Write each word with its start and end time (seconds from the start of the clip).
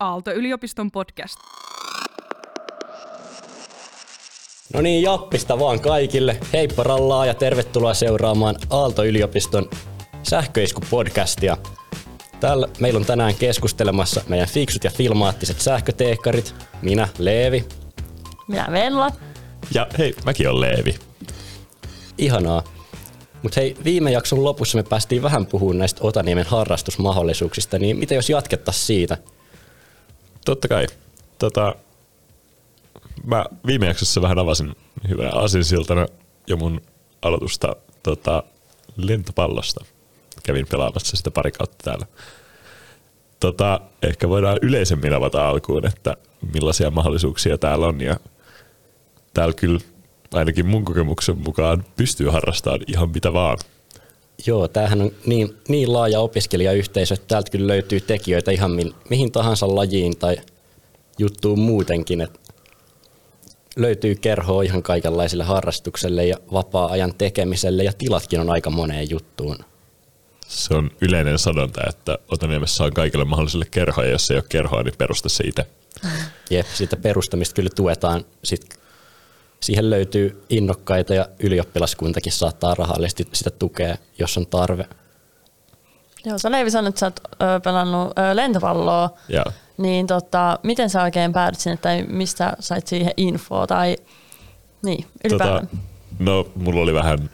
Aalto-yliopiston 0.00 0.90
podcast. 0.90 1.38
No 4.74 4.80
niin, 4.80 5.02
jappista 5.02 5.58
vaan 5.58 5.80
kaikille. 5.80 6.40
Heippa 6.52 6.82
rallaa 6.82 7.26
ja 7.26 7.34
tervetuloa 7.34 7.94
seuraamaan 7.94 8.56
Aalto-yliopiston 8.70 9.70
sähköisku-podcastia. 10.22 11.56
Täällä 12.40 12.68
meillä 12.78 12.98
on 12.98 13.04
tänään 13.04 13.34
keskustelemassa 13.34 14.22
meidän 14.28 14.48
fiksut 14.48 14.84
ja 14.84 14.90
filmaattiset 14.90 15.60
sähköteekkarit. 15.60 16.54
Minä, 16.82 17.08
Leevi. 17.18 17.64
Minä 18.48 18.68
Venla. 18.70 19.10
Ja 19.74 19.86
hei, 19.98 20.14
mäkin 20.24 20.48
olen 20.48 20.60
Leevi. 20.60 20.94
Ihanaa. 22.18 22.62
Mutta 23.42 23.60
hei, 23.60 23.76
viime 23.84 24.10
jakson 24.10 24.44
lopussa 24.44 24.78
me 24.78 24.82
päästiin 24.82 25.22
vähän 25.22 25.46
puhumaan 25.46 25.78
näistä 25.78 26.00
Otaniemen 26.04 26.46
harrastusmahdollisuuksista, 26.46 27.78
niin 27.78 27.98
mitä 27.98 28.14
jos 28.14 28.30
jatkettaisiin 28.30 28.86
siitä? 28.86 29.18
Totta 30.44 30.68
kai. 30.68 30.86
Tota, 31.38 31.74
mä 33.24 33.44
viime 33.66 33.86
jaksossa 33.86 34.22
vähän 34.22 34.38
avasin 34.38 34.76
hyvänä 35.08 35.30
asinsiltana 35.34 36.06
jo 36.46 36.56
mun 36.56 36.80
aloitusta 37.22 37.76
tota, 38.02 38.42
lentopallosta. 38.96 39.84
Kävin 40.42 40.66
pelaamassa 40.66 41.16
sitä 41.16 41.30
pari 41.30 41.52
kautta 41.52 41.76
täällä. 41.84 42.06
Tota, 43.40 43.80
ehkä 44.02 44.28
voidaan 44.28 44.58
yleisemmin 44.62 45.14
avata 45.14 45.48
alkuun, 45.48 45.86
että 45.86 46.16
millaisia 46.52 46.90
mahdollisuuksia 46.90 47.58
täällä 47.58 47.86
on. 47.86 48.00
Ja 48.00 48.16
täällä 49.34 49.54
kyllä 49.54 49.80
ainakin 50.32 50.66
mun 50.66 50.84
kokemuksen 50.84 51.38
mukaan 51.38 51.84
pystyy 51.96 52.28
harrastamaan 52.28 52.80
ihan 52.86 53.10
mitä 53.10 53.32
vaan. 53.32 53.58
Joo, 54.46 54.68
tämähän 54.68 55.02
on 55.02 55.10
niin, 55.26 55.56
niin 55.68 55.92
laaja 55.92 56.20
opiskelijayhteisö, 56.20 57.14
että 57.14 57.26
täältä 57.28 57.50
kyllä 57.50 57.66
löytyy 57.66 58.00
tekijöitä 58.00 58.50
ihan 58.50 58.70
mi, 58.70 58.92
mihin 59.10 59.32
tahansa 59.32 59.74
lajiin 59.74 60.16
tai 60.16 60.36
juttuun 61.18 61.58
muutenkin. 61.58 62.20
Että 62.20 62.40
löytyy 63.76 64.14
kerhoa 64.14 64.62
ihan 64.62 64.82
kaikenlaisille 64.82 65.44
harrastukselle 65.44 66.26
ja 66.26 66.36
vapaa-ajan 66.52 67.14
tekemiselle 67.14 67.84
ja 67.84 67.92
tilatkin 67.92 68.40
on 68.40 68.50
aika 68.50 68.70
moneen 68.70 69.10
juttuun. 69.10 69.56
Se 70.48 70.74
on 70.74 70.90
yleinen 71.00 71.38
sanonta, 71.38 71.80
että 71.88 72.18
Otaniemessä 72.28 72.84
on 72.84 72.92
kaikille 72.92 73.24
mahdollisille 73.24 73.66
kerhoja, 73.70 74.10
jos 74.10 74.30
ei 74.30 74.36
ole 74.36 74.44
kerhoa, 74.48 74.82
niin 74.82 74.94
perusta 74.98 75.28
se 75.28 75.44
itse. 75.44 75.66
Jep, 76.50 76.66
sitä 76.74 76.96
perustamista 76.96 77.54
kyllä 77.54 77.70
tuetaan. 77.76 78.24
Sitten 78.44 78.79
siihen 79.62 79.90
löytyy 79.90 80.44
innokkaita 80.50 81.14
ja 81.14 81.28
ylioppilaskuntakin 81.38 82.32
saattaa 82.32 82.74
rahallisesti 82.74 83.28
sitä 83.32 83.50
tukea, 83.50 83.96
jos 84.18 84.38
on 84.38 84.46
tarve. 84.46 84.86
Joo, 86.24 86.38
sä 86.38 86.50
Leivi 86.50 86.70
sanoit, 86.70 86.92
että 86.92 87.00
sä 87.00 87.06
oot 87.06 87.20
ö, 87.42 87.60
pelannut 87.64 88.18
ö, 88.18 88.36
lentopalloa, 88.36 89.10
Ja 89.28 89.44
niin 89.78 90.06
tota, 90.06 90.58
miten 90.62 90.90
sä 90.90 91.02
oikein 91.02 91.32
päädyt 91.32 91.60
sinne, 91.60 91.76
tai 91.76 92.02
mistä 92.02 92.56
sait 92.60 92.86
siihen 92.86 93.12
infoa, 93.16 93.66
tai 93.66 93.96
niin, 94.82 95.06
ylipäätään. 95.24 95.66
Tota, 95.66 95.82
no, 96.18 96.46
mulla 96.54 96.80
oli 96.80 96.94
vähän 96.94 97.30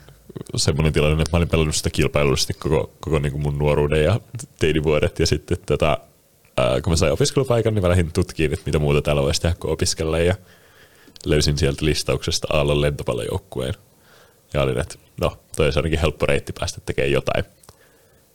semmoinen 0.57 0.93
tilanne, 0.93 1.23
että 1.23 1.31
mä 1.33 1.37
olin 1.37 1.49
pelannut 1.49 1.75
sitä 1.77 1.91
kilpailullisesti 1.91 2.55
koko, 2.55 2.91
koko 3.01 3.19
niin 3.19 3.33
kuin 3.33 3.43
mun 3.43 3.59
nuoruuden 3.59 4.05
ja 4.05 4.21
teinivuodet. 4.59 5.19
Ja 5.19 5.27
sitten 5.27 5.59
tota, 5.67 5.99
ää, 6.57 6.81
kun 6.81 6.93
mä 6.93 6.97
sain 6.97 7.13
opiskelupaikan, 7.13 7.75
niin 7.75 7.83
mä 7.83 7.89
lähdin 7.89 8.13
tutkiin, 8.13 8.53
että 8.53 8.67
mitä 8.67 8.79
muuta 8.79 9.03
täällä 9.03 9.23
voisi 9.23 9.41
tehdä 9.41 9.57
kuin 9.61 9.73
opiskella. 9.73 10.19
Ja 10.19 10.35
löysin 11.25 11.59
sieltä 11.59 11.85
listauksesta 11.85 12.47
Aallon 12.51 12.81
lentopallojoukkueen. 12.81 13.75
Ja 14.55 14.63
olin, 14.63 14.79
että 14.79 14.99
no, 15.21 15.39
toi 15.57 15.67
olisi 15.67 15.79
ainakin 15.79 15.99
helppo 15.99 16.27
reitti 16.27 16.53
päästä 16.53 16.81
tekemään 16.87 17.13
jotain. 17.13 17.45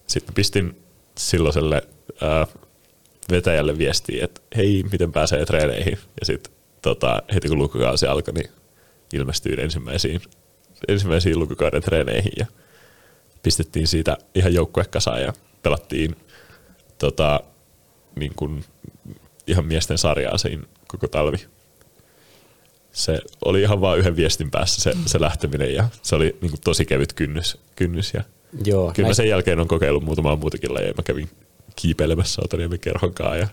Sitten 0.07 0.35
pistin 0.35 0.83
silloiselle 1.17 1.81
ää, 2.21 2.47
vetäjälle 3.31 3.77
viestiä, 3.77 4.25
että 4.25 4.41
hei, 4.55 4.83
miten 4.91 5.11
pääsee 5.11 5.45
treeneihin. 5.45 5.97
Ja 6.19 6.25
sitten 6.25 6.53
tota, 6.81 7.23
heti 7.33 7.47
kun 7.47 7.57
lukukausi 7.57 8.07
alkoi, 8.07 8.33
niin 8.33 8.49
ilmestyin 9.13 9.59
ensimmäisiin, 9.59 10.21
ensimmäisiin 10.87 11.39
lukukauden 11.39 11.81
treeneihin 11.81 12.33
ja 12.37 12.45
pistettiin 13.43 13.87
siitä 13.87 14.17
ihan 14.35 14.53
joukkuekasaan 14.53 15.21
ja 15.21 15.33
pelattiin 15.63 16.15
tota, 16.97 17.39
niin 18.15 18.33
kuin 18.35 18.65
ihan 19.47 19.65
miesten 19.65 19.97
sarjaa 19.97 20.37
siinä 20.37 20.63
koko 20.87 21.07
talvi. 21.07 21.37
Se 22.91 23.19
oli 23.45 23.61
ihan 23.61 23.81
vain 23.81 23.99
yhden 23.99 24.15
viestin 24.15 24.51
päässä 24.51 24.81
se, 24.81 24.97
se 25.05 25.21
lähteminen 25.21 25.73
ja 25.75 25.87
se 26.01 26.15
oli 26.15 26.35
niin 26.41 26.51
kuin 26.51 26.61
tosi 26.63 26.85
kevyt 26.85 27.13
kynnys. 27.13 27.57
kynnys 27.75 28.13
ja 28.13 28.23
Joo, 28.65 28.91
Kyllä 28.95 29.05
mä 29.05 29.09
näistä- 29.09 29.23
sen 29.23 29.29
jälkeen 29.29 29.59
on 29.59 29.67
kokeillut 29.67 30.03
muutamaa 30.03 30.35
muutakin 30.35 30.73
lajia. 30.73 30.93
Mä 30.97 31.03
kävin 31.03 31.29
kiipeilemässä 31.75 32.41
Otaniemen 32.45 32.79
kerhonkaan 32.79 33.39
ja 33.39 33.47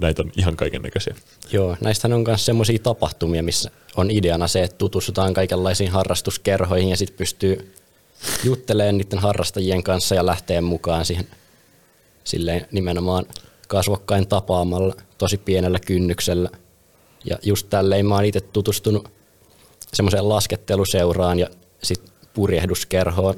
näitä 0.00 0.22
on 0.22 0.32
ihan 0.36 0.56
kaiken 0.56 0.82
näköisiä. 0.82 1.14
Joo, 1.52 1.76
näistähän 1.80 2.12
on 2.16 2.24
myös 2.26 2.46
semmoisia 2.46 2.78
tapahtumia, 2.78 3.42
missä 3.42 3.70
on 3.96 4.10
ideana 4.10 4.48
se, 4.48 4.62
että 4.62 4.78
tutustutaan 4.78 5.34
kaikenlaisiin 5.34 5.90
harrastuskerhoihin 5.90 6.88
ja 6.88 6.96
sitten 6.96 7.16
pystyy 7.18 7.74
juttelemaan 8.44 8.98
niiden 8.98 9.18
harrastajien 9.18 9.82
kanssa 9.82 10.14
ja 10.14 10.26
lähtee 10.26 10.60
mukaan 10.60 11.04
siihen 11.04 11.26
silleen 12.24 12.66
nimenomaan 12.72 13.24
kasvokkain 13.68 14.28
tapaamalla 14.28 14.94
tosi 15.18 15.38
pienellä 15.38 15.78
kynnyksellä. 15.80 16.50
Ja 17.24 17.38
just 17.42 17.66
tälleen 17.70 18.06
mä 18.06 18.14
oon 18.14 18.24
itse 18.24 18.40
tutustunut 18.40 19.08
semmoiseen 19.92 20.28
lasketteluseuraan 20.28 21.38
ja 21.38 21.46
sitten 21.82 22.12
purjehduskerhoon. 22.34 23.34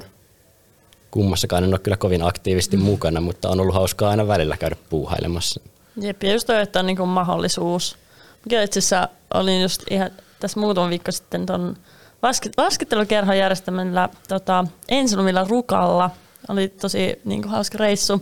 Kummassakaan 1.10 1.64
en 1.64 1.70
ole 1.70 1.78
kyllä 1.78 1.96
kovin 1.96 2.22
aktiivisesti 2.22 2.76
mukana, 2.76 3.20
mutta 3.20 3.48
on 3.48 3.60
ollut 3.60 3.74
hauskaa 3.74 4.10
aina 4.10 4.28
välillä 4.28 4.56
käydä 4.56 4.76
puuhailemassa. 4.90 5.60
Jep, 6.00 6.22
ja 6.22 6.32
just 6.32 6.46
toi, 6.46 6.62
että 6.62 6.80
on 6.80 6.86
niinku 6.86 7.06
mahdollisuus. 7.06 7.96
Mikä 8.44 8.62
itse 8.62 8.78
asiassa 8.78 9.08
olin 9.34 9.62
just 9.62 9.82
ihan 9.90 10.10
tässä 10.40 10.60
muutama 10.60 10.88
viikko 10.90 11.12
sitten 11.12 11.46
ton 11.46 11.76
lasket- 12.22 12.52
laskettelukerhon 12.56 13.38
järjestämällä 13.38 14.08
tota, 14.28 14.64
ensilumilla 14.88 15.46
Rukalla. 15.48 16.10
Oli 16.48 16.68
tosi 16.68 17.20
niinku, 17.24 17.48
hauska 17.48 17.78
reissu. 17.78 18.20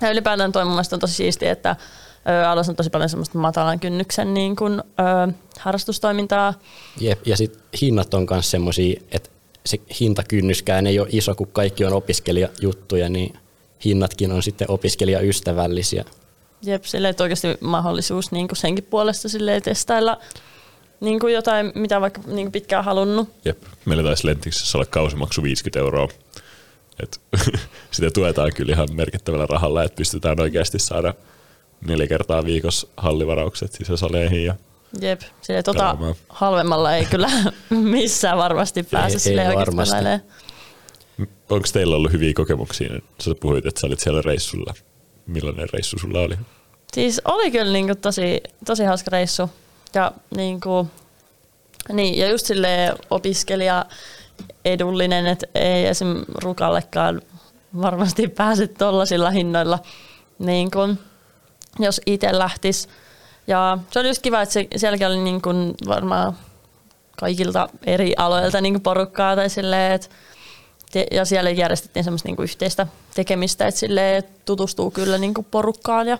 Ja 0.00 0.10
ylipäätään 0.10 0.52
toi 0.52 0.64
mun 0.64 0.72
mielestä 0.72 0.96
on 0.96 1.00
tosi 1.00 1.14
siistiä, 1.14 1.52
että 1.52 1.76
alussa 2.48 2.72
on 2.72 2.76
tosi 2.76 2.90
paljon 2.90 3.08
semmoista 3.08 3.38
matalan 3.38 3.80
kynnyksen 3.80 4.34
niin 4.34 4.56
kuin, 4.56 4.80
ö, 4.80 5.32
harrastustoimintaa. 5.58 6.54
Jep, 7.00 7.26
ja 7.26 7.36
sitten 7.36 7.62
hinnat 7.80 8.14
on 8.14 8.26
myös 8.30 8.50
semmoisia, 8.50 9.00
että 9.12 9.30
se 9.66 9.78
hintakynnyskään 10.00 10.86
ei 10.86 10.98
ole 11.00 11.08
iso, 11.12 11.34
kun 11.34 11.48
kaikki 11.52 11.84
on 11.84 11.92
opiskelijajuttuja, 11.92 13.08
niin 13.08 13.34
hinnatkin 13.84 14.32
on 14.32 14.42
sitten 14.42 14.70
opiskelijaystävällisiä. 14.70 16.04
Jep, 16.62 16.84
silleen, 16.84 17.10
että 17.10 17.24
oikeasti 17.24 17.48
mahdollisuus 17.60 18.32
niin 18.32 18.48
kuin 18.48 18.56
senkin 18.56 18.84
puolesta 18.84 19.28
silleen, 19.28 19.62
testailla 19.62 20.18
niin 21.00 21.20
kuin 21.20 21.34
jotain, 21.34 21.72
mitä 21.74 22.00
vaikka 22.00 22.20
niin 22.26 22.46
kuin 22.46 22.52
pitkään 22.52 22.84
halunnut. 22.84 23.28
Jep. 23.44 23.62
Meillä 23.84 24.02
taisi 24.02 24.26
Lentiksessä 24.26 24.78
olla 24.78 24.86
kausimaksu 24.86 25.42
50 25.42 25.78
euroa. 25.78 26.08
Et, 27.02 27.20
sitä 27.90 28.10
tuetaan 28.10 28.52
kyllä 28.54 28.72
ihan 28.72 28.88
merkittävällä 28.92 29.46
rahalla, 29.46 29.84
että 29.84 29.96
pystytään 29.96 30.40
oikeasti 30.40 30.78
saada 30.78 31.14
neljä 31.86 32.06
kertaa 32.06 32.44
viikossa 32.44 32.88
hallivaraukset 32.96 33.72
sisäsaleihin. 33.72 34.44
Ja 34.44 34.54
Jep, 35.00 35.20
silleen, 35.40 35.64
tota 35.64 35.96
halvemmalla 36.28 36.96
ei 36.96 37.04
kyllä 37.06 37.30
missään 37.70 38.38
varmasti 38.38 38.82
pääse 38.82 39.14
Ei- 39.14 39.20
silleen 39.20 39.50
ei 39.50 39.56
varmasti. 39.56 39.96
onko 41.50 41.68
teillä 41.72 41.96
ollut 41.96 42.12
hyviä 42.12 42.32
kokemuksia? 42.34 42.88
Sä 43.20 43.34
puhuit, 43.40 43.66
että 43.66 43.80
sä 43.80 43.86
olit 43.86 44.00
siellä 44.00 44.22
reissulla. 44.22 44.74
Millainen 45.26 45.68
reissu 45.72 45.98
sulla 45.98 46.20
oli? 46.20 46.34
Siis 46.94 47.20
oli 47.24 47.50
kyllä 47.50 47.72
niin 47.72 47.86
kuin 47.86 47.98
tosi, 47.98 48.40
tosi 48.66 48.84
hauska 48.84 49.08
reissu. 49.12 49.50
Ja, 49.94 50.12
niin 50.36 50.60
kuin, 50.60 50.90
niin, 51.92 52.18
ja 52.18 52.30
just 52.30 52.46
silleen 52.46 52.92
opiskelija 53.10 53.84
edullinen, 54.64 55.26
että 55.26 55.46
ei 55.54 55.86
esim. 55.86 56.24
rukallekaan 56.42 57.22
varmasti 57.80 58.28
pääse 58.28 58.66
tollasilla 58.66 59.30
hinnoilla, 59.30 59.78
niin 60.38 60.70
kuin, 60.70 60.98
jos 61.78 62.00
itse 62.06 62.38
lähtisi. 62.38 62.88
Ja 63.46 63.78
se 63.90 63.98
oli 63.98 64.08
just 64.08 64.22
kiva, 64.22 64.42
että 64.42 64.52
se, 64.52 64.66
sielläkin 64.76 65.06
oli 65.06 65.18
niin 65.18 65.42
kuin 65.42 65.74
varmaan 65.88 66.36
kaikilta 67.20 67.68
eri 67.86 68.14
aloilta 68.16 68.60
niin 68.60 68.74
kuin 68.74 68.82
porukkaa 68.82 69.36
tai 69.36 69.50
silleen, 69.50 69.92
että 69.92 70.08
ja 71.10 71.24
siellä 71.24 71.50
järjestettiin 71.50 72.04
semmoista 72.04 72.28
niinku 72.28 72.42
yhteistä 72.42 72.86
tekemistä, 73.14 73.66
että 73.66 73.80
silleen 73.80 74.22
tutustuu 74.44 74.90
kyllä 74.90 75.18
niinku 75.18 75.42
porukkaan 75.42 76.08
ja 76.08 76.18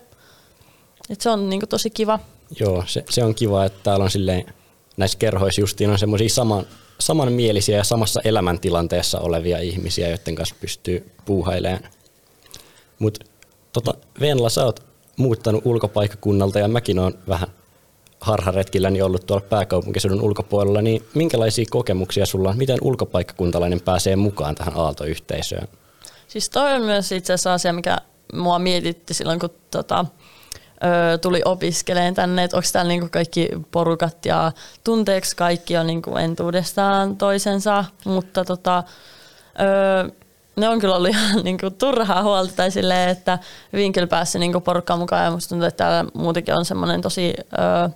et 1.10 1.20
se 1.20 1.30
on 1.30 1.48
niinku 1.48 1.66
tosi 1.66 1.90
kiva. 1.90 2.18
Joo, 2.60 2.84
se, 2.86 3.04
se 3.10 3.24
on 3.24 3.34
kiva, 3.34 3.64
että 3.64 3.80
täällä 3.82 4.04
on 4.04 4.10
silleen, 4.10 4.54
näissä 4.96 5.18
kerhoissa 5.18 5.60
justiin 5.60 5.90
on 5.90 5.98
semmoisia 5.98 6.28
saman, 6.28 6.66
samanmielisiä 6.98 7.76
ja 7.76 7.84
samassa 7.84 8.20
elämäntilanteessa 8.24 9.20
olevia 9.20 9.58
ihmisiä, 9.58 10.08
joiden 10.08 10.34
kanssa 10.34 10.54
pystyy 10.60 11.10
puuhailemaan. 11.24 11.82
Mutta 12.98 13.26
tota, 13.72 13.94
Venla, 14.20 14.48
sä 14.48 14.64
oot 14.64 14.89
muuttanut 15.20 15.66
ulkopaikkakunnalta 15.66 16.58
ja 16.58 16.68
mäkin 16.68 16.98
oon 16.98 17.14
vähän 17.28 17.48
harharetkilläni 18.20 19.02
ollut 19.02 19.26
tuolla 19.26 19.46
pääkaupunkiseudun 19.48 20.22
ulkopuolella, 20.22 20.82
niin 20.82 21.04
minkälaisia 21.14 21.64
kokemuksia 21.70 22.26
sulla 22.26 22.50
on? 22.50 22.58
Miten 22.58 22.78
ulkopaikkakuntalainen 22.82 23.80
pääsee 23.80 24.16
mukaan 24.16 24.54
tähän 24.54 24.76
aaltoyhteisöön? 24.76 25.68
Siis 26.28 26.50
toi 26.50 26.72
on 26.72 26.82
myös 26.82 27.12
itse 27.12 27.32
asiassa 27.32 27.54
asia, 27.54 27.72
mikä 27.72 27.98
mua 28.32 28.58
mietitti 28.58 29.14
silloin, 29.14 29.40
kun 29.40 29.50
tota, 29.70 30.06
ö, 31.14 31.18
tuli 31.18 31.42
opiskeleen 31.44 32.14
tänne, 32.14 32.44
että 32.44 32.56
onko 32.56 32.68
täällä 32.72 32.88
niinku 32.88 33.08
kaikki 33.10 33.48
porukat 33.70 34.26
ja 34.26 34.52
tunteeko 34.84 35.26
kaikki 35.36 35.76
on 35.76 35.86
niinku 35.86 36.16
entuudestaan 36.16 37.16
toisensa, 37.16 37.84
mutta 38.04 38.44
tota, 38.44 38.84
ö, 39.60 40.10
ne 40.56 40.68
on 40.68 40.78
kyllä 40.78 40.96
ollut 40.96 41.10
ihan 41.10 41.42
niinku 41.44 41.70
turhaa 41.70 42.22
huolta 42.22 42.52
tai 42.56 42.70
silleen, 42.70 43.08
että 43.08 43.38
hyvin 43.72 43.92
kyllä 43.92 44.06
päässyt 44.06 44.40
niinku 44.40 44.60
porukkaan 44.60 44.98
mukaan 44.98 45.24
ja 45.24 45.30
musta 45.30 45.48
tuntuu, 45.48 45.68
että 45.68 45.84
täällä 45.84 46.10
muutenkin 46.14 46.54
on 46.54 46.64
semmoinen 46.64 47.00
tosi 47.00 47.34
ö, 47.38 47.90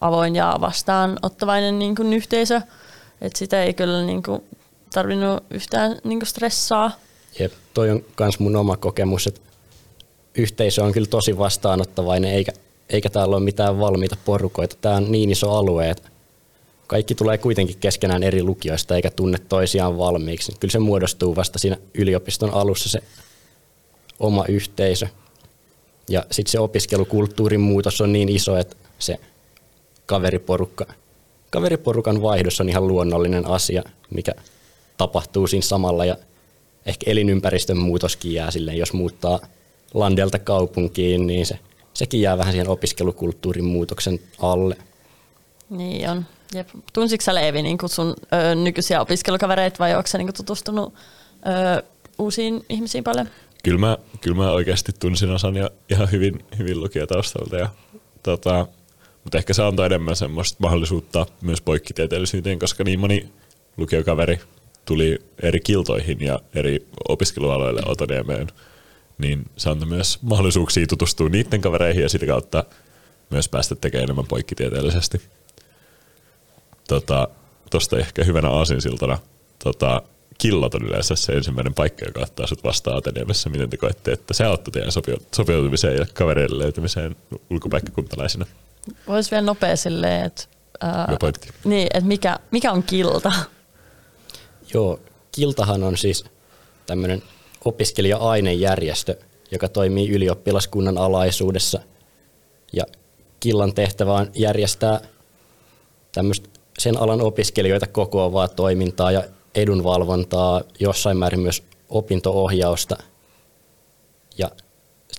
avoin 0.00 0.36
ja 0.36 0.56
vastaanottavainen 0.60 1.78
niinku 1.78 2.02
yhteisö, 2.02 2.60
että 3.20 3.38
sitä 3.38 3.62
ei 3.62 3.74
kyllä 3.74 4.02
niinku 4.02 4.44
tarvinnut 4.94 5.44
yhtään 5.50 5.96
niinku 6.04 6.26
stressaa. 6.26 6.90
Jep, 7.38 7.52
toi 7.74 7.90
on 7.90 8.04
myös 8.20 8.38
mun 8.38 8.56
oma 8.56 8.76
kokemus, 8.76 9.26
että 9.26 9.40
yhteisö 10.34 10.84
on 10.84 10.92
kyllä 10.92 11.06
tosi 11.06 11.38
vastaanottavainen, 11.38 12.32
eikä, 12.32 12.52
eikä 12.90 13.10
täällä 13.10 13.36
ole 13.36 13.44
mitään 13.44 13.80
valmiita 13.80 14.16
porukoita. 14.24 14.76
Tämä 14.80 14.96
on 14.96 15.12
niin 15.12 15.30
iso 15.30 15.52
alue, 15.52 15.90
että 15.90 16.08
kaikki 16.86 17.14
tulee 17.14 17.38
kuitenkin 17.38 17.76
keskenään 17.80 18.22
eri 18.22 18.42
lukioista 18.42 18.96
eikä 18.96 19.10
tunne 19.10 19.38
toisiaan 19.38 19.98
valmiiksi. 19.98 20.52
Kyllä 20.60 20.72
se 20.72 20.78
muodostuu 20.78 21.36
vasta 21.36 21.58
siinä 21.58 21.76
yliopiston 21.94 22.50
alussa 22.50 22.88
se 22.88 22.98
oma 24.20 24.44
yhteisö. 24.48 25.06
Ja 26.08 26.24
sitten 26.30 26.52
se 26.52 26.60
opiskelukulttuurin 26.60 27.60
muutos 27.60 28.00
on 28.00 28.12
niin 28.12 28.28
iso, 28.28 28.56
että 28.56 28.76
se 28.98 29.18
kaveriporukka, 30.06 30.86
kaveriporukan 31.50 32.22
vaihdos 32.22 32.60
on 32.60 32.68
ihan 32.68 32.88
luonnollinen 32.88 33.46
asia, 33.46 33.82
mikä 34.10 34.32
tapahtuu 34.96 35.46
siinä 35.46 35.62
samalla. 35.62 36.04
Ja 36.04 36.16
ehkä 36.86 37.10
elinympäristön 37.10 37.78
muutoskin 37.78 38.32
jää 38.32 38.50
silleen, 38.50 38.78
jos 38.78 38.92
muuttaa 38.92 39.40
landelta 39.94 40.38
kaupunkiin, 40.38 41.26
niin 41.26 41.46
se, 41.46 41.58
sekin 41.94 42.20
jää 42.20 42.38
vähän 42.38 42.52
siihen 42.52 42.68
opiskelukulttuurin 42.68 43.64
muutoksen 43.64 44.20
alle. 44.38 44.76
Niin 45.70 46.10
on. 46.10 46.24
Jep. 46.54 46.68
Tunsitko 46.92 47.24
sä 47.24 47.34
Leevi 47.34 47.62
niin 47.62 47.78
sun 47.86 48.14
ö, 48.32 48.54
nykyisiä 48.54 49.00
opiskelukavereita 49.00 49.78
vai 49.78 49.94
onko 49.94 50.06
sä 50.06 50.18
niin 50.18 50.34
tutustunut 50.34 50.94
ö, 51.46 51.82
uusiin 52.18 52.64
ihmisiin 52.68 53.04
paljon? 53.04 53.28
Kyllä 53.64 53.78
mä, 53.78 53.98
kyllä 54.20 54.36
mä 54.36 54.50
oikeasti 54.50 54.92
tunsin 54.92 55.30
osan 55.30 55.56
ja 55.56 55.70
ihan 55.90 56.10
hyvin, 56.10 56.44
hyvin 56.58 56.80
lukiotaustalta. 56.80 57.56
Ja, 57.56 57.68
tota, 58.22 58.66
mutta 59.24 59.38
ehkä 59.38 59.54
se 59.54 59.62
antoi 59.62 59.86
enemmän 59.86 60.16
semmoista 60.16 60.56
mahdollisuutta 60.58 61.26
myös 61.42 61.60
poikkitieteellisyyteen, 61.60 62.58
koska 62.58 62.84
niin 62.84 63.00
moni 63.00 63.28
lukiokaveri 63.76 64.40
tuli 64.84 65.18
eri 65.42 65.60
kiltoihin 65.60 66.20
ja 66.20 66.40
eri 66.54 66.86
opiskelualoille 67.08 67.82
Otoniemeen, 67.86 68.46
niin 69.18 69.44
se 69.56 69.70
antoi 69.70 69.88
myös 69.88 70.18
mahdollisuuksia 70.22 70.86
tutustua 70.86 71.28
niiden 71.28 71.60
kavereihin 71.60 72.02
ja 72.02 72.08
sitä 72.08 72.26
kautta 72.26 72.64
myös 73.30 73.48
päästä 73.48 73.74
tekemään 73.74 74.04
enemmän 74.04 74.26
poikkitieteellisesti. 74.26 75.20
Tota, 76.88 77.28
tosta 77.70 77.98
ehkä 77.98 78.24
hyvänä 78.24 78.50
aasinsiltana 78.50 79.18
tota, 79.64 80.02
killat 80.38 80.74
on 80.74 80.84
yleensä 80.84 81.16
se 81.16 81.32
ensimmäinen 81.32 81.74
paikka, 81.74 82.04
joka 82.04 82.20
ottaa 82.20 82.46
sut 82.46 82.64
vastaan 82.64 82.96
Ateniemessa. 82.96 83.50
Miten 83.50 83.70
te 83.70 83.76
koette, 83.76 84.12
että 84.12 84.34
se 84.34 84.44
auttoi 84.44 84.72
teidän 84.72 84.92
sopeutumiseen 85.36 85.96
ja 85.96 86.06
kavereiden 86.14 86.58
löytymiseen 86.58 87.16
ulkopaikkakuntalaisina? 87.50 88.46
Voisi 89.06 89.30
vielä 89.30 89.46
nopea 89.46 89.76
silleen, 89.76 90.24
että, 90.24 90.42
ää, 90.80 91.08
niin, 91.64 91.86
että 91.94 92.08
mikä, 92.08 92.38
mikä 92.50 92.72
on 92.72 92.82
kilta? 92.82 93.32
Joo, 94.74 95.00
Kiltahan 95.32 95.82
on 95.82 95.96
siis 95.96 96.24
tämmöinen 96.86 97.22
opiskelija-ainejärjestö, 97.64 99.16
joka 99.50 99.68
toimii 99.68 100.10
ylioppilaskunnan 100.10 100.98
alaisuudessa. 100.98 101.80
Ja 102.72 102.84
Killan 103.40 103.74
tehtävä 103.74 104.12
on 104.12 104.30
järjestää 104.34 105.00
tämmöistä 106.12 106.48
sen 106.78 106.98
alan 106.98 107.20
opiskelijoita 107.20 107.86
kokoavaa 107.86 108.48
toimintaa 108.48 109.12
ja 109.12 109.24
edunvalvontaa, 109.54 110.62
jossain 110.80 111.16
määrin 111.16 111.40
myös 111.40 111.62
opintoohjausta 111.88 112.96
ja 114.38 114.50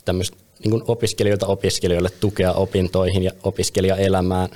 tämmöistä 0.05 0.37
niin 0.63 0.83
opiskelijoilta 0.87 1.47
opiskelijoille 1.47 2.09
tukea 2.09 2.53
opintoihin 2.53 3.23
ja 3.23 3.31
opiskelijaelämään. 3.43 4.49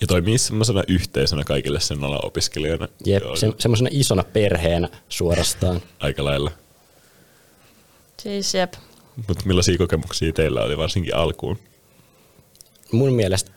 Ja 0.00 0.06
toimii 0.06 0.38
semmoisena 0.38 0.82
yhteisönä 0.88 1.44
kaikille 1.44 1.80
sen 1.80 2.04
alan 2.04 2.26
opiskelijoina. 2.26 2.88
Jep, 3.04 3.22
se, 3.34 3.52
semmoisena 3.58 3.90
isona 3.92 4.24
perheenä 4.24 4.88
suorastaan. 5.08 5.82
Aika 6.00 6.24
lailla. 6.24 6.50
Siis 8.22 8.54
jep. 8.54 8.74
Mutta 9.28 9.46
millaisia 9.46 9.78
kokemuksia 9.78 10.32
teillä 10.32 10.62
oli 10.62 10.78
varsinkin 10.78 11.16
alkuun? 11.16 11.58
Mun 12.92 13.12
mielestä 13.12 13.50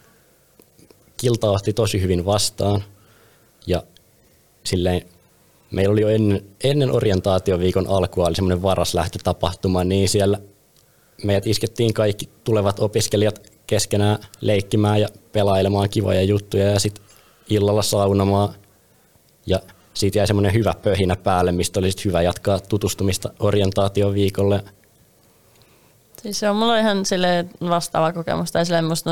Kilta 1.22 1.52
otti 1.52 1.74
tosi 1.74 2.02
hyvin 2.02 2.26
vastaan 2.26 2.84
ja 3.68 3.84
silleen 4.64 5.02
meillä 5.72 5.92
oli 5.92 6.02
jo 6.02 6.10
ennen, 6.10 6.46
ennen 6.64 6.92
orientaatioviikon 6.92 7.88
alkua 7.88 8.28
oli 8.28 8.36
semmoinen 8.36 8.62
varas 8.62 8.94
lähtötapahtuma, 8.94 9.84
niin 9.84 10.10
siellä 10.10 10.40
meidät 11.24 11.48
iskettiin 11.48 11.94
kaikki 11.94 12.30
tulevat 12.44 12.80
opiskelijat 12.80 13.52
keskenään 13.68 14.18
leikkimään 14.42 15.02
ja 15.02 15.08
pelailemaan 15.32 15.90
kivoja 15.90 16.24
juttuja 16.24 16.70
ja 16.70 16.80
sitten 16.80 17.06
illalla 17.50 17.82
saunomaan. 17.82 18.54
Ja 19.46 19.60
siitä 19.94 20.18
jäi 20.18 20.28
semmoinen 20.28 20.54
hyvä 20.54 20.74
pöhinä 20.84 21.16
päälle, 21.16 21.52
mistä 21.52 21.80
oli 21.80 21.92
sit 21.92 22.06
hyvä 22.06 22.22
jatkaa 22.22 22.60
tutustumista 22.60 23.34
orientaatioviikolle. 23.40 24.64
Siis 26.22 26.40
se 26.40 26.50
on 26.50 26.56
mulla 26.56 26.80
ihan 26.80 27.06
sille 27.06 27.46
vastaava 27.70 28.14
kokemus. 28.14 28.52
Tai 28.52 28.66
silleen 28.66 28.86
musta 28.86 29.12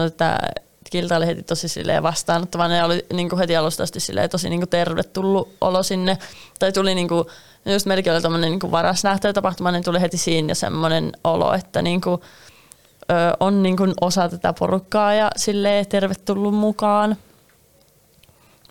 että 0.89 0.97
Kilta 0.97 1.17
oli 1.17 1.27
heti 1.27 1.43
tosi 1.43 1.67
silleen 1.67 2.03
vastaanottava. 2.03 2.67
Ne 2.67 2.83
oli 2.83 3.05
niin 3.13 3.29
kuin 3.29 3.39
heti 3.39 3.55
alusta 3.55 3.83
asti 3.83 3.99
silleen 3.99 4.29
tosi 4.29 4.49
niin 4.49 4.59
kuin 4.59 4.69
tervetullut 4.69 5.49
olo 5.61 5.83
sinne. 5.83 6.17
Tai 6.59 6.71
tuli 6.71 6.95
niin 6.95 7.07
kuin, 7.07 7.25
just 7.65 7.85
melkein 7.85 8.13
oli 8.13 8.21
tämmöinen 8.21 8.51
niin 8.51 8.71
varas 8.71 9.03
tapahtuma, 9.33 9.71
niin 9.71 9.83
tuli 9.83 10.01
heti 10.01 10.17
siinä 10.17 10.53
semmoinen 10.53 11.11
olo, 11.23 11.53
että 11.53 11.81
niin 11.81 12.01
kuin, 12.01 12.21
ö, 13.11 13.13
on 13.39 13.63
niin 13.63 13.77
kuin 13.77 13.93
osa 14.01 14.29
tätä 14.29 14.53
porukkaa 14.53 15.13
ja 15.13 15.31
silleen 15.37 15.87
tervetullut 15.87 16.55
mukaan. 16.55 17.17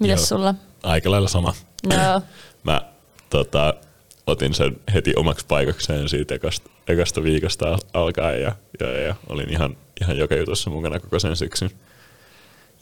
Mites 0.00 0.28
sulla? 0.28 0.54
Aika 0.82 1.10
lailla 1.10 1.28
sama. 1.28 1.54
No. 1.86 2.22
Mä 2.64 2.80
tota, 3.30 3.74
otin 4.26 4.54
sen 4.54 4.76
heti 4.94 5.12
omaksi 5.16 5.46
paikakseen 5.48 6.08
siitä 6.08 6.34
ekasta, 6.34 6.70
ekasta 6.88 7.22
viikosta 7.22 7.78
alkaen 7.92 8.42
ja, 8.42 8.52
ja, 8.80 9.00
ja 9.00 9.14
olin 9.28 9.50
ihan, 9.50 9.76
ihan 10.00 10.18
joka 10.18 10.34
jutussa 10.34 10.70
mukana 10.70 11.00
koko 11.00 11.18
sen 11.18 11.36
syksyn. 11.36 11.70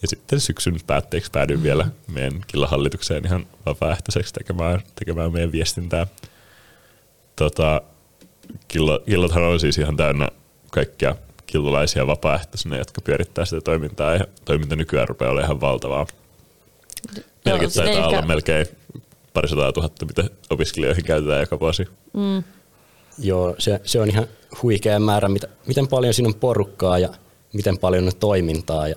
Ja 0.02 0.08
sitten 0.08 0.40
syksyn 0.40 0.80
päätteeksi 0.86 1.30
päädyin 1.30 1.62
vielä 1.62 1.86
meidän 2.08 2.40
killahallitukseen 2.46 3.26
ihan 3.26 3.46
vapaaehtoiseksi 3.66 4.34
tekemään, 4.34 4.82
tekemään 4.94 5.32
meidän 5.32 5.52
viestintää. 5.52 6.06
Tota, 7.36 7.82
killo, 8.68 9.00
killothan 9.06 9.42
on 9.42 9.60
siis 9.60 9.78
ihan 9.78 9.96
täynnä 9.96 10.28
kaikkia 10.70 11.16
killolaisia 11.46 12.06
vapaaehtoisina, 12.06 12.76
jotka 12.76 13.00
pyörittää 13.00 13.44
sitä 13.44 13.60
toimintaa 13.60 14.14
ja 14.14 14.24
toiminta 14.44 14.76
nykyään 14.76 15.08
rupeaa 15.08 15.30
olemaan 15.30 15.46
ihan 15.46 15.60
valtavaa. 15.60 16.06
Melkein 17.44 17.72
taitaa 17.72 17.94
eikä... 17.94 18.06
olla 18.06 18.22
melkein 18.22 18.66
parisataa 19.32 19.72
tuhatta, 19.72 20.06
mitä 20.06 20.24
opiskelijoihin 20.50 21.04
käytetään 21.04 21.40
joka 21.40 21.60
vuosi. 21.60 21.88
Mm. 22.12 22.44
Joo, 23.18 23.54
se, 23.58 23.80
se 23.84 24.00
on 24.00 24.10
ihan 24.10 24.26
huikea 24.62 25.00
määrä, 25.00 25.28
mitä, 25.28 25.48
miten 25.66 25.88
paljon 25.88 26.14
siinä 26.14 26.28
on 26.28 26.34
porukkaa 26.34 26.98
ja 26.98 27.08
miten 27.52 27.78
paljon 27.78 28.06
on 28.06 28.12
toimintaa. 28.20 28.88
Ja 28.88 28.96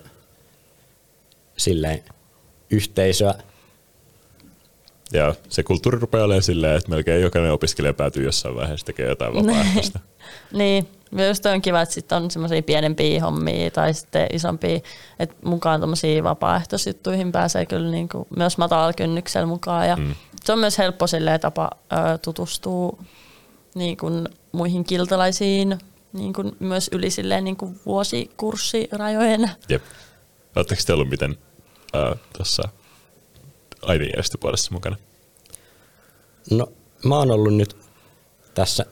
silleen 1.60 2.04
yhteisöä. 2.70 3.34
Ja 5.12 5.34
se 5.48 5.62
kulttuuri 5.62 5.98
rupeaa 5.98 6.24
olemaan 6.24 6.42
silleen, 6.42 6.76
että 6.76 6.90
melkein 6.90 7.22
jokainen 7.22 7.52
opiskelija 7.52 7.94
päätyy 7.94 8.24
jossain 8.24 8.54
vaiheessa 8.54 8.86
tekemään 8.86 9.10
jotain 9.10 9.34
vapaaehtoista. 9.34 9.98
niin, 10.52 10.88
myös 11.10 11.40
on 11.54 11.62
kiva, 11.62 11.80
että 11.80 11.94
sitten 11.94 12.22
on 12.22 12.30
semmoisia 12.30 12.62
pienempiä 12.62 13.20
hommia 13.20 13.70
tai 13.70 13.94
sitten 13.94 14.26
isompia, 14.32 14.80
että 15.18 15.34
mukaan 15.44 15.80
tuommoisiin 15.80 16.24
vapaaehtoisjuttuihin 16.24 17.32
pääsee 17.32 17.66
kyllä 17.66 17.90
niin 17.90 18.08
kuin 18.08 18.26
myös 18.36 18.58
matalalla 18.58 18.92
kynnyksellä 18.92 19.46
mukaan. 19.46 19.88
Ja 19.88 19.96
mm. 19.96 20.14
Se 20.44 20.52
on 20.52 20.58
myös 20.58 20.78
helppo 20.78 21.04
tapa 21.40 21.70
ö, 21.92 22.18
tutustua 22.18 22.98
niin 23.74 23.96
kuin 23.96 24.28
muihin 24.52 24.84
kiltalaisiin 24.84 25.78
niin 26.12 26.32
kuin 26.32 26.56
myös 26.58 26.88
yli 26.92 27.10
silleen 27.10 27.44
niin 27.44 27.56
kuin 27.56 27.80
vuosikurssirajojen. 27.86 29.50
Jep. 29.68 29.82
Oletteko 30.56 30.82
te 30.86 30.92
ollut 30.92 31.10
miten 31.10 31.36
tuossa 32.36 32.62
ainejärjestöpuolessa 33.82 34.72
mukana? 34.72 34.96
No, 36.50 36.72
mä 37.04 37.18
oon 37.18 37.30
ollut 37.30 37.54
nyt 37.54 37.76
tässä 38.54 38.86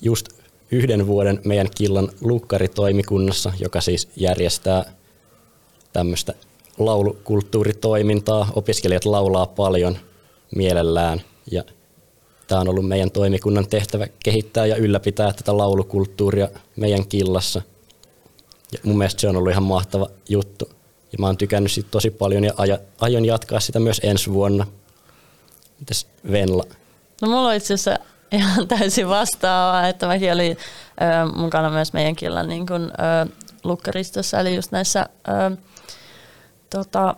just 0.00 0.28
yhden 0.70 1.06
vuoden 1.06 1.40
meidän 1.44 1.68
killan 1.76 2.08
lukkaritoimikunnassa, 2.20 3.52
joka 3.60 3.80
siis 3.80 4.08
järjestää 4.16 4.92
tämmöistä 5.92 6.34
laulukulttuuritoimintaa. 6.78 8.48
Opiskelijat 8.54 9.04
laulaa 9.04 9.46
paljon 9.46 9.98
mielellään 10.56 11.20
ja 11.50 11.64
tämä 12.46 12.60
on 12.60 12.68
ollut 12.68 12.88
meidän 12.88 13.10
toimikunnan 13.10 13.68
tehtävä 13.68 14.06
kehittää 14.24 14.66
ja 14.66 14.76
ylläpitää 14.76 15.32
tätä 15.32 15.56
laulukulttuuria 15.56 16.48
meidän 16.76 17.08
killassa. 17.08 17.62
Ja 18.72 18.78
mun 18.82 18.98
mielestä 18.98 19.20
se 19.20 19.28
on 19.28 19.36
ollut 19.36 19.50
ihan 19.50 19.62
mahtava 19.62 20.06
juttu. 20.28 20.70
Ja 21.12 21.18
mä 21.18 21.26
oon 21.26 21.36
tykännyt 21.36 21.72
siitä 21.72 21.90
tosi 21.90 22.10
paljon 22.10 22.44
ja 22.44 22.54
aion 23.00 23.24
jatkaa 23.24 23.60
sitä 23.60 23.80
myös 23.80 24.00
ensi 24.04 24.32
vuonna. 24.32 24.66
Mitäs 25.80 26.06
Venla? 26.32 26.64
No 27.22 27.28
mulla 27.28 27.48
on 27.48 27.54
itse 27.54 27.74
asiassa 27.74 28.04
ihan 28.32 28.68
täysin 28.68 29.08
vastaava, 29.08 29.88
että 29.88 30.06
mäkin 30.06 30.32
olin 30.32 30.56
ö, 30.56 31.32
mukana 31.36 31.70
myös 31.70 31.92
meidän 31.92 32.16
killan 32.16 32.48
niin 32.48 32.66
kun, 32.66 32.82
ö, 32.82 33.32
lukkaristossa, 33.64 34.40
eli 34.40 34.54
just 34.54 34.72
näissä, 34.72 35.08
ö, 35.28 35.56
tota, 36.70 37.14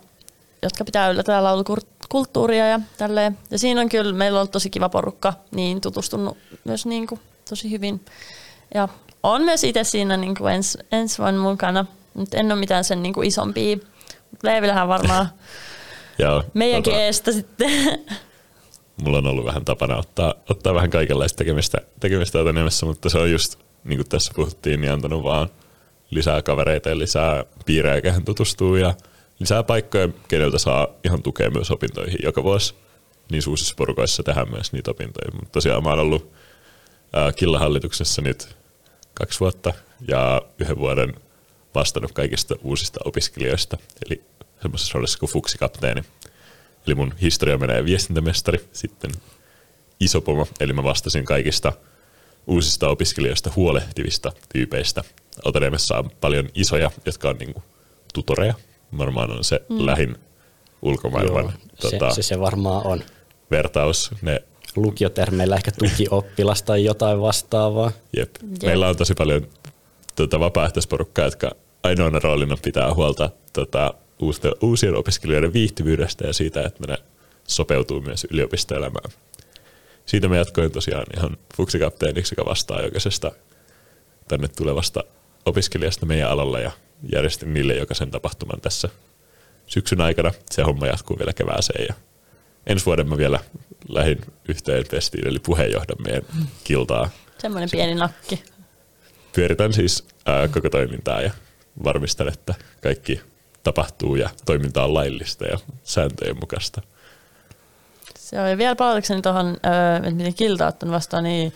jotka 0.62 0.84
pitää 0.84 1.10
yllätää 1.10 1.42
laulukulttuuria 1.42 2.68
ja 2.68 2.80
tälleen. 2.98 3.38
Ja 3.50 3.58
siinä 3.58 3.80
on 3.80 3.88
kyllä, 3.88 4.12
meillä 4.12 4.40
on 4.40 4.48
tosi 4.48 4.70
kiva 4.70 4.88
porukka, 4.88 5.32
niin 5.50 5.80
tutustunut 5.80 6.38
myös 6.64 6.86
niin 6.86 7.06
kuin, 7.06 7.20
tosi 7.48 7.70
hyvin. 7.70 8.04
Ja 8.74 8.88
on 9.22 9.42
myös 9.42 9.64
itse 9.64 9.84
siinä 9.84 10.16
niin 10.16 10.34
kuin 10.34 10.54
ens, 10.54 10.78
ensi 10.92 11.18
vuonna 11.18 11.42
mukana, 11.42 11.86
mutta 12.14 12.36
en 12.36 12.52
ole 12.52 12.60
mitään 12.60 12.84
sen 12.84 13.02
niin 13.02 13.12
kuin 13.12 13.28
isompia. 13.28 13.76
Leevillähän 14.42 14.88
varmaan 14.88 15.28
Joo, 16.18 16.44
meidänkin 16.54 16.92
tota, 16.92 17.02
eestä 17.04 17.32
sitten. 17.32 17.70
mulla 19.02 19.18
on 19.18 19.26
ollut 19.26 19.44
vähän 19.44 19.64
tapana 19.64 19.96
ottaa, 19.96 20.34
ottaa 20.48 20.74
vähän 20.74 20.90
kaikenlaista 20.90 21.36
tekemistä, 21.36 21.78
tekemistä 22.00 22.40
etenemässä, 22.40 22.86
mutta 22.86 23.08
se 23.08 23.18
on 23.18 23.30
just, 23.30 23.58
niin 23.84 23.98
kuin 23.98 24.08
tässä 24.08 24.32
puhuttiin, 24.36 24.80
niin 24.80 24.92
antanut 24.92 25.22
vaan 25.22 25.48
lisää 26.10 26.42
kavereita 26.42 26.88
ja 26.88 26.98
lisää 26.98 27.44
piirejä, 27.66 28.00
kehen 28.00 28.24
tutustuu 28.24 28.76
ja 28.76 28.94
lisää 29.38 29.62
paikkoja, 29.62 30.08
keneltä 30.28 30.58
saa 30.58 30.88
ihan 31.04 31.22
tukea 31.22 31.50
myös 31.50 31.70
opintoihin 31.70 32.18
joka 32.22 32.42
vuosi. 32.42 32.74
Niin 33.30 33.42
uusissa 33.48 33.74
porukoissa 33.76 34.22
tehdään 34.22 34.50
myös 34.50 34.72
niitä 34.72 34.90
opintoja. 34.90 35.32
Mutta 35.32 35.52
tosiaan 35.52 35.82
mä 35.82 35.90
oon 35.90 35.98
ollut 35.98 36.32
ää, 37.12 37.32
Killa-hallituksessa 37.32 38.22
nyt 38.22 38.56
kaksi 39.14 39.40
vuotta 39.40 39.72
ja 40.08 40.42
yhden 40.58 40.78
vuoden 40.78 41.14
vastannut 41.74 42.12
kaikista 42.12 42.54
uusista 42.62 43.00
opiskelijoista, 43.04 43.78
eli 44.06 44.22
semmoisessa 44.62 44.92
roolissa 44.94 45.18
kuin 45.18 45.30
fuksikapteeni. 45.30 46.02
Eli 46.86 46.94
mun 46.94 47.14
historia 47.22 47.58
menee 47.58 47.84
viestintämestari, 47.84 48.68
sitten 48.72 49.10
isopomo, 50.00 50.46
eli 50.60 50.72
mä 50.72 50.82
vastasin 50.82 51.24
kaikista 51.24 51.72
uusista 52.46 52.88
opiskelijoista 52.88 53.50
huolehtivista 53.56 54.32
tyypeistä. 54.52 55.04
Otanemessa 55.44 55.98
on 55.98 56.10
paljon 56.20 56.48
isoja, 56.54 56.90
jotka 57.06 57.28
on 57.28 57.36
niinku 57.36 57.62
tutoreja. 58.14 58.54
Varmaan 58.98 59.30
on 59.30 59.44
se 59.44 59.60
mm. 59.68 59.86
lähin 59.86 60.16
ulkomaailman 60.82 61.44
Joo, 61.44 61.52
tota, 61.80 62.10
se, 62.10 62.22
se, 62.22 62.22
se 62.22 62.40
varmaan 62.40 62.86
on. 62.86 63.02
vertaus. 63.50 64.10
Ne, 64.22 64.42
Lukiotermeillä 64.76 65.56
ehkä 65.56 65.70
tukioppilas 65.72 66.62
tai 66.62 66.84
jotain 66.84 67.20
vastaavaa. 67.20 67.92
jep. 68.16 68.30
Meillä 68.62 68.88
on 68.88 68.96
tosi 68.96 69.14
paljon 69.14 69.46
tota, 70.16 70.40
vapaaehtoisporukkaa, 70.40 71.24
jotka 71.24 71.50
ainoana 71.82 72.18
roolina 72.18 72.56
pitää 72.62 72.94
huolta 72.94 73.30
tota, 73.52 73.94
uusien, 74.18 74.54
uusien 74.60 74.96
opiskelijoiden 74.96 75.52
viihtyvyydestä 75.52 76.26
ja 76.26 76.32
siitä, 76.32 76.62
että 76.62 76.86
ne 76.88 76.98
sopeutuu 77.48 78.00
myös 78.00 78.26
yliopistoelämään. 78.30 79.10
Siitä 80.06 80.28
me 80.28 80.36
jatkoin 80.36 80.70
tosiaan 80.72 81.06
ihan 81.16 81.36
fuksikapteeniksi, 81.56 82.34
joka 82.38 82.50
vastaa 82.50 82.82
jokaisesta 82.82 83.32
tänne 84.28 84.48
tulevasta 84.48 85.04
opiskelijasta 85.46 86.06
meidän 86.06 86.30
alalla 86.30 86.60
ja 86.60 86.70
järjestin 87.12 87.54
niille 87.54 87.74
jokaisen 87.74 88.10
tapahtuman 88.10 88.60
tässä 88.60 88.88
syksyn 89.66 90.00
aikana. 90.00 90.32
Se 90.50 90.62
homma 90.62 90.86
jatkuu 90.86 91.18
vielä 91.18 91.32
kevääseen 91.32 91.86
ja 91.88 91.94
ensi 92.66 92.86
vuoden 92.86 93.08
mä 93.08 93.16
vielä 93.16 93.40
lähdin 93.88 94.20
yhteen 94.48 94.84
festiin, 94.88 95.28
eli 95.28 95.38
puheenjohdan 95.38 95.96
meidän 96.04 96.22
kiltaa. 96.64 97.10
Semmoinen 97.38 97.68
pieni 97.70 97.94
nakki. 97.94 98.42
Pyöritän 99.32 99.72
siis 99.72 100.04
ää, 100.26 100.48
koko 100.48 100.70
toimintaa 100.70 101.22
ja 101.22 101.30
varmistan, 101.84 102.28
että 102.28 102.54
kaikki 102.82 103.20
tapahtuu 103.62 104.16
ja 104.16 104.30
toiminta 104.46 104.84
on 104.84 104.94
laillista 104.94 105.44
ja 105.44 105.58
sääntöjen 105.84 106.40
mukaista. 106.40 106.82
Se 108.18 108.40
on 108.40 108.50
ja 108.50 108.58
vielä 108.58 108.76
palautukseni 108.76 109.22
tuohon, 109.22 109.56
että 109.96 110.10
miten 110.10 110.34
Kilta 110.34 110.64
on 110.64 110.68
ottanut 110.68 110.94
vastaan, 110.94 111.24
niin 111.24 111.52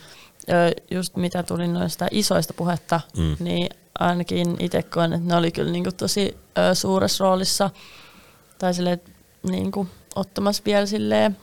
just 0.91 1.17
mitä 1.17 1.43
tuli 1.43 1.69
noista 1.69 2.07
isoista 2.11 2.55
puhetta, 2.55 3.01
Mm. 3.17 3.37
niin 3.41 3.69
ainakin 3.99 4.57
itse 4.61 4.83
koen, 4.83 5.13
että 5.13 5.29
ne 5.29 5.37
oli 5.37 5.51
kyllä 5.53 5.73
niinku 5.73 5.93
tosi 5.93 6.37
suuressa 6.75 7.25
roolissa 7.25 7.71
tai 8.59 8.75
silleen, 8.75 9.01
niinku, 9.43 9.87
ottamassa 10.15 10.63
vielä 10.67 10.87
silleen, 10.87 11.37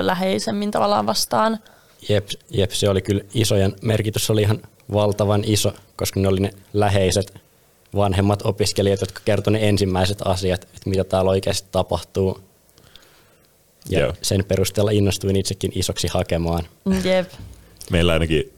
läheisemmin 0.00 0.70
tavallaan 0.70 1.06
vastaan. 1.06 1.58
Jep, 2.08 2.28
jep, 2.50 2.70
se 2.70 2.88
oli 2.88 3.02
kyllä 3.02 3.22
isojen 3.34 3.76
merkitys 3.82 4.30
oli 4.30 4.42
ihan 4.42 4.62
valtavan 4.92 5.44
iso, 5.46 5.72
koska 5.96 6.20
ne 6.20 6.28
oli 6.28 6.40
ne 6.40 6.50
läheiset 6.72 7.34
vanhemmat 7.96 8.42
opiskelijat, 8.44 9.00
jotka 9.00 9.20
kertoi 9.24 9.52
ne 9.52 9.68
ensimmäiset 9.68 10.18
asiat, 10.24 10.62
että 10.64 10.90
mitä 10.90 11.04
täällä 11.04 11.30
oikeasti 11.30 11.68
tapahtuu. 11.72 12.40
Ja 13.88 14.00
Joo. 14.00 14.14
sen 14.22 14.44
perusteella 14.44 14.90
innostuin 14.90 15.36
itsekin 15.36 15.72
isoksi 15.74 16.08
hakemaan. 16.08 16.66
Jep. 17.04 17.30
Meillä 17.90 18.12
ainakin 18.12 18.52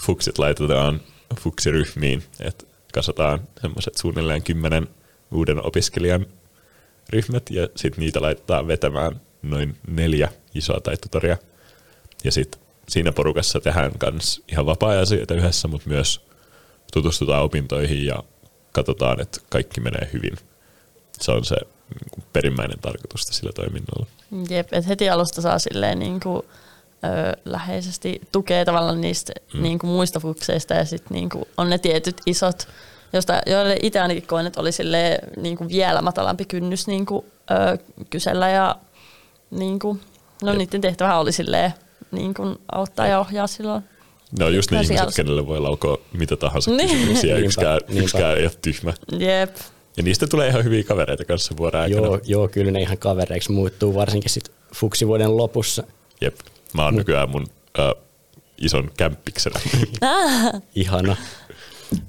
fuksit 0.00 0.38
laitetaan 0.38 1.00
fuksiryhmiin, 1.40 2.22
että 2.40 2.64
kasataan 2.92 3.40
semmoiset 3.60 3.96
suunnilleen 3.96 4.42
kymmenen 4.42 4.88
uuden 5.32 5.66
opiskelijan 5.66 6.26
ryhmät 7.10 7.50
ja 7.50 7.68
sitten 7.76 8.00
niitä 8.02 8.22
laitetaan 8.22 8.68
vetämään 8.68 9.20
noin 9.42 9.76
neljä 9.88 10.28
isoa 10.54 10.80
taitotoria. 10.80 11.36
Ja 12.24 12.32
sitten 12.32 12.60
siinä 12.88 13.12
porukassa 13.12 13.60
tehdään 13.60 13.92
myös 14.12 14.42
ihan 14.52 14.66
vapaa-ajasioita 14.66 15.34
yhdessä, 15.34 15.68
mutta 15.68 15.88
myös 15.88 16.20
tutustutaan 16.92 17.42
opintoihin 17.42 18.06
ja 18.06 18.22
katsotaan, 18.72 19.20
että 19.20 19.40
kaikki 19.50 19.80
menee 19.80 20.10
hyvin. 20.12 20.36
Se 21.20 21.32
on 21.32 21.44
se 21.44 21.54
niin 22.00 22.10
kuin 22.10 22.24
perimmäinen 22.32 22.78
tarkoitus 22.78 23.20
sillä 23.22 23.52
toiminnalla. 23.52 24.06
Jep, 24.50 24.68
että 24.72 24.88
heti 24.88 25.10
alusta 25.10 25.42
saa 25.42 25.58
silleen 25.58 25.98
niin 25.98 26.20
kuin, 26.20 26.42
ö, 27.04 27.36
läheisesti 27.44 28.20
tukea 28.32 28.64
tavallaan 28.64 29.00
niistä 29.00 29.32
Mm. 29.54 29.62
niin 29.62 29.78
kuin 29.78 29.90
muista 29.90 30.20
fukseista 30.20 30.74
ja 30.74 30.84
sitten 30.84 31.14
niin 31.14 31.28
kuin 31.28 31.44
on 31.56 31.70
ne 31.70 31.78
tietyt 31.78 32.20
isot, 32.26 32.68
josta, 33.12 33.40
joille 33.46 33.76
itse 33.82 34.00
ainakin 34.00 34.26
koen, 34.26 34.46
että 34.46 34.60
oli 34.60 34.72
silleen, 34.72 35.18
niin 35.36 35.56
kuin 35.56 35.68
vielä 35.68 36.02
matalampi 36.02 36.44
kynnys 36.44 36.86
niin 36.86 37.06
kuin, 37.06 37.26
ö, 37.50 37.78
kysellä 38.10 38.48
ja 38.48 38.76
niin 39.50 39.78
kuin, 39.78 40.00
no 40.42 40.48
Jep. 40.50 40.58
niiden 40.58 40.80
tehtävä 40.80 41.18
oli 41.18 41.32
silleen, 41.32 41.74
niin 42.12 42.34
kuin 42.34 42.56
auttaa 42.72 43.06
ja 43.06 43.20
ohjaa 43.20 43.46
silloin. 43.46 43.82
Ne 44.38 44.44
on 44.44 44.54
just 44.54 44.70
ne 44.70 44.78
Tosi 44.78 44.94
ihmiset, 44.94 45.16
kenelle 45.16 45.46
voi 45.46 45.60
laukoa 45.60 45.98
mitä 46.12 46.36
tahansa 46.36 46.70
Niin. 46.70 46.90
kysymyksiä. 46.90 47.36
Yksikään, 47.36 47.80
yksikään 47.88 48.36
ei 48.38 48.42
ole 48.44 48.52
tyhmä. 48.62 48.92
Jep, 49.18 49.56
Ja 49.96 50.02
niistä 50.02 50.26
tulee 50.26 50.48
ihan 50.48 50.64
hyviä 50.64 50.84
kavereita 50.84 51.24
kanssa 51.24 51.56
vuoden 51.56 51.80
aikana. 51.80 52.06
Joo, 52.06 52.20
joo, 52.24 52.48
kyllä 52.48 52.70
ne 52.70 52.80
ihan 52.80 52.98
kavereiksi 52.98 53.52
muuttuu, 53.52 53.94
varsinkin 53.94 54.30
sit 54.30 54.52
fuksivuoden 54.74 55.36
lopussa. 55.36 55.82
Jep. 56.20 56.34
Mä 56.74 56.84
oon 56.84 56.94
nykyään 56.96 57.30
mun 57.30 57.46
ö, 57.78 57.94
ison 58.58 58.90
kämppiksenä. 58.96 59.60
Ihana. 60.74 61.16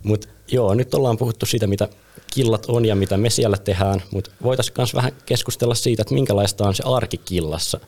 Mutta 0.04 0.28
joo, 0.52 0.74
nyt 0.74 0.94
ollaan 0.94 1.18
puhuttu 1.18 1.46
siitä, 1.46 1.68
mitä 1.68 1.90
killat 2.34 2.66
on 2.68 2.86
ja 2.86 2.96
mitä 2.96 3.18
me 3.18 3.30
siellä 3.30 3.58
tehdään, 3.58 4.04
mutta 4.12 4.32
voitaisiin 4.44 4.76
myös 4.78 4.94
vähän 4.96 5.12
keskustella 5.26 5.76
siitä, 5.76 6.02
että 6.02 6.14
minkälaista 6.14 6.68
on 6.68 6.76
se 6.76 6.84
arki 6.86 7.18
killassa. 7.18 7.80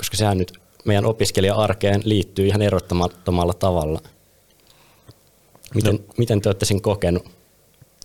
Koska 0.00 0.16
sehän 0.16 0.38
nyt 0.38 0.52
meidän 0.84 1.04
opiskelija-arkeen 1.06 2.02
liittyy 2.04 2.46
ihan 2.46 2.62
erottamattomalla 2.62 3.54
tavalla. 3.54 4.00
Miten, 5.74 5.94
no. 5.96 6.02
miten 6.18 6.40
te 6.40 6.48
olette 6.48 6.64
sen 6.66 6.82
kokenut? 6.82 7.30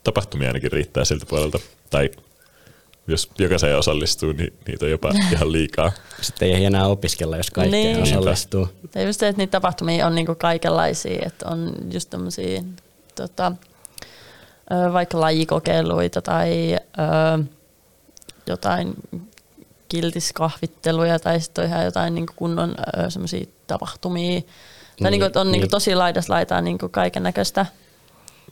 Tapahtumia 0.03 0.47
ainakin 0.49 0.71
riittää 0.71 1.05
siltä 1.05 1.25
puolelta. 1.25 1.59
Tai 1.89 2.09
jos 3.07 3.29
jokaiseen 3.39 3.77
osallistuu, 3.77 4.31
niin 4.31 4.53
niitä 4.67 4.85
on 4.85 4.91
jopa 4.91 5.11
ihan 5.31 5.51
liikaa. 5.51 5.91
Sitten 6.21 6.49
ei 6.49 6.65
enää 6.65 6.87
opiskella, 6.87 7.37
jos 7.37 7.51
kaikkeen 7.51 7.83
Niin. 7.83 8.03
osallistuu. 8.03 8.67
Ja 8.95 9.03
just 9.03 9.19
se, 9.19 9.27
että 9.27 9.41
niitä 9.41 9.51
tapahtumia 9.51 10.07
on 10.07 10.15
niinku 10.15 10.35
kaikenlaisia, 10.35 11.25
että 11.25 11.49
on 11.49 11.75
just 11.93 12.09
tämmöisiä 12.09 12.63
tota, 13.15 13.51
vaikka 14.93 15.19
lajikokeiluita 15.19 16.21
tai 16.21 16.75
ö, 16.75 17.43
jotain 18.47 18.93
kiltiskahvitteluja 19.89 21.19
tai 21.19 21.41
sitten 21.41 21.63
on 21.63 21.69
ihan 21.69 21.85
jotain 21.85 22.15
niinku 22.15 22.33
kunnon 22.35 22.75
semmoisia 23.09 23.45
tapahtumia. 23.67 24.41
Tai 24.41 24.49
Niin, 24.99 25.11
niinku, 25.11 25.25
että 25.25 25.41
on 25.41 25.47
niinku 25.51 25.63
niin. 25.65 25.71
tosi 25.71 25.95
laidas 25.95 26.29
laitaa 26.29 26.61
niinku 26.61 26.89
kaiken 26.89 27.23
näköistä. 27.23 27.65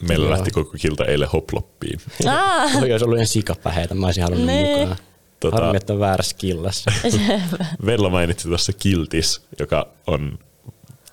Meillä 0.08 0.30
lähti 0.30 0.52
koko 0.52 0.72
kilta 0.78 1.06
eilen 1.06 1.30
hoploppiin. 1.34 2.00
Ah, 2.30 2.72
Toi 2.80 2.92
olisi 2.92 3.06
ollut 3.06 3.18
ihan 3.18 3.28
sikapäheitä, 3.28 3.96
mä 3.96 4.06
olisin 4.06 4.24
halunnut 4.24 4.46
Niin. 4.48 4.80
mukaan. 4.80 4.98
Tota- 5.46 5.52
Harmi, 5.62 5.78
että 5.78 5.94
on 5.94 6.00
väärässä 6.00 6.36
killassa. 6.38 6.92
Vella 7.86 8.10
mainitsi 8.10 8.48
tuossa 8.48 8.74
kiltis, 8.74 9.42
joka 9.60 9.88
on 10.08 10.40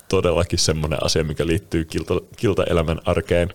todellakin 0.08 0.58
semmoinen 0.58 0.98
asia, 1.04 1.24
mikä 1.24 1.46
liittyy 1.46 1.84
kilta, 1.84 2.14
kiltaelämän 2.36 3.00
arkeen. 3.04 3.54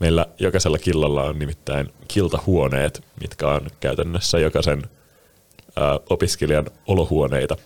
Meillä 0.00 0.26
jokaisella 0.38 0.78
killalla 0.78 1.22
on 1.22 1.38
nimittäin 1.38 1.92
kiltahuoneet, 2.08 3.04
mitkä 3.20 3.48
on 3.48 3.60
käytännössä 3.80 4.38
jokaisen 4.38 4.82
ää, 5.76 5.98
opiskelijan 6.10 6.66
olohuoneita. 6.86 7.56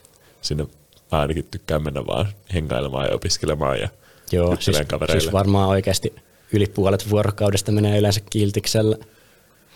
sinne 0.41 0.67
mä 1.12 1.21
ainakin 1.21 1.45
tykkään 1.50 1.83
mennä 1.83 2.07
vaan 2.07 2.29
hengailemaan 2.55 3.07
ja 3.07 3.15
opiskelemaan 3.15 3.81
ja 3.81 3.88
Joo, 4.33 4.57
siis, 4.61 4.79
kavereille. 4.87 5.21
siis 5.21 5.33
varmaan 5.33 5.69
oikeasti 5.69 6.15
yli 6.53 6.67
puolet 6.67 7.11
vuorokaudesta 7.11 7.73
menee 7.73 7.99
yleensä 7.99 8.21
kiltiksellä. 8.31 8.97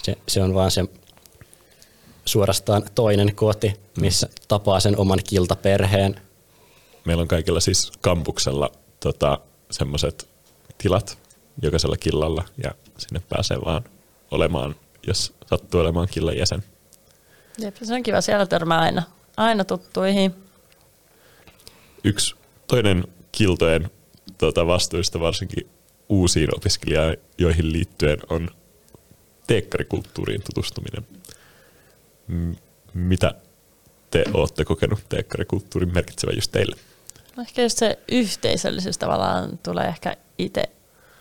Se, 0.03 0.17
se 0.29 0.43
on 0.43 0.55
vaan 0.55 0.71
se 0.71 0.85
suorastaan 2.25 2.83
toinen 2.95 3.35
koti, 3.35 3.75
missä 4.01 4.27
mm. 4.27 4.33
tapaa 4.49 4.81
sen 4.81 4.99
oman 4.99 5.19
kiltaperheen. 5.29 6.21
Meillä 7.05 7.21
on 7.21 7.29
kaikilla 7.29 7.61
siis 7.61 7.93
kampuksella 8.01 8.71
tota, 9.01 9.39
semmoiset 9.71 10.29
tilat 10.79 11.19
jokaisella 11.62 11.97
killalla 11.97 12.45
ja 12.65 12.71
sinne 12.99 13.23
pääsee 13.29 13.59
vaan 13.65 13.85
olemaan, 14.31 14.75
jos 15.07 15.35
sattuu 15.47 15.81
olemaan 15.81 16.09
killan 16.11 16.37
jäsen. 16.37 16.65
Jep, 17.59 17.77
se 17.83 17.95
on 17.95 18.03
kiva, 18.03 18.21
siellä 18.21 18.47
törmää 18.47 18.81
aina, 18.81 19.03
aina 19.37 19.65
tuttuihin. 19.65 20.35
Yksi 22.05 22.35
toinen 22.67 23.05
kiltojen 23.33 23.91
tota, 24.39 24.67
vastuista 24.67 25.21
varsinkin 25.21 25.69
uusiin 26.09 26.57
opiskelijoihin 26.57 27.73
liittyen 27.73 28.19
on 28.29 28.51
teekkarikulttuuriin 29.47 30.43
tutustuminen. 30.43 31.07
M- 32.29 32.53
mitä 32.95 33.35
te 34.11 34.25
olette 34.35 34.65
kokenut 34.65 35.01
teekkarikulttuurin 35.09 35.95
merkitsevän 35.95 36.37
just 36.37 36.53
teille? 36.53 36.77
Ehkä 37.41 37.63
just 37.63 37.79
se 37.79 37.99
yhteisöllisyys 38.13 38.99
tavallaan 38.99 39.59
tulee 39.63 39.87
ehkä 39.87 40.17
itse 40.39 40.63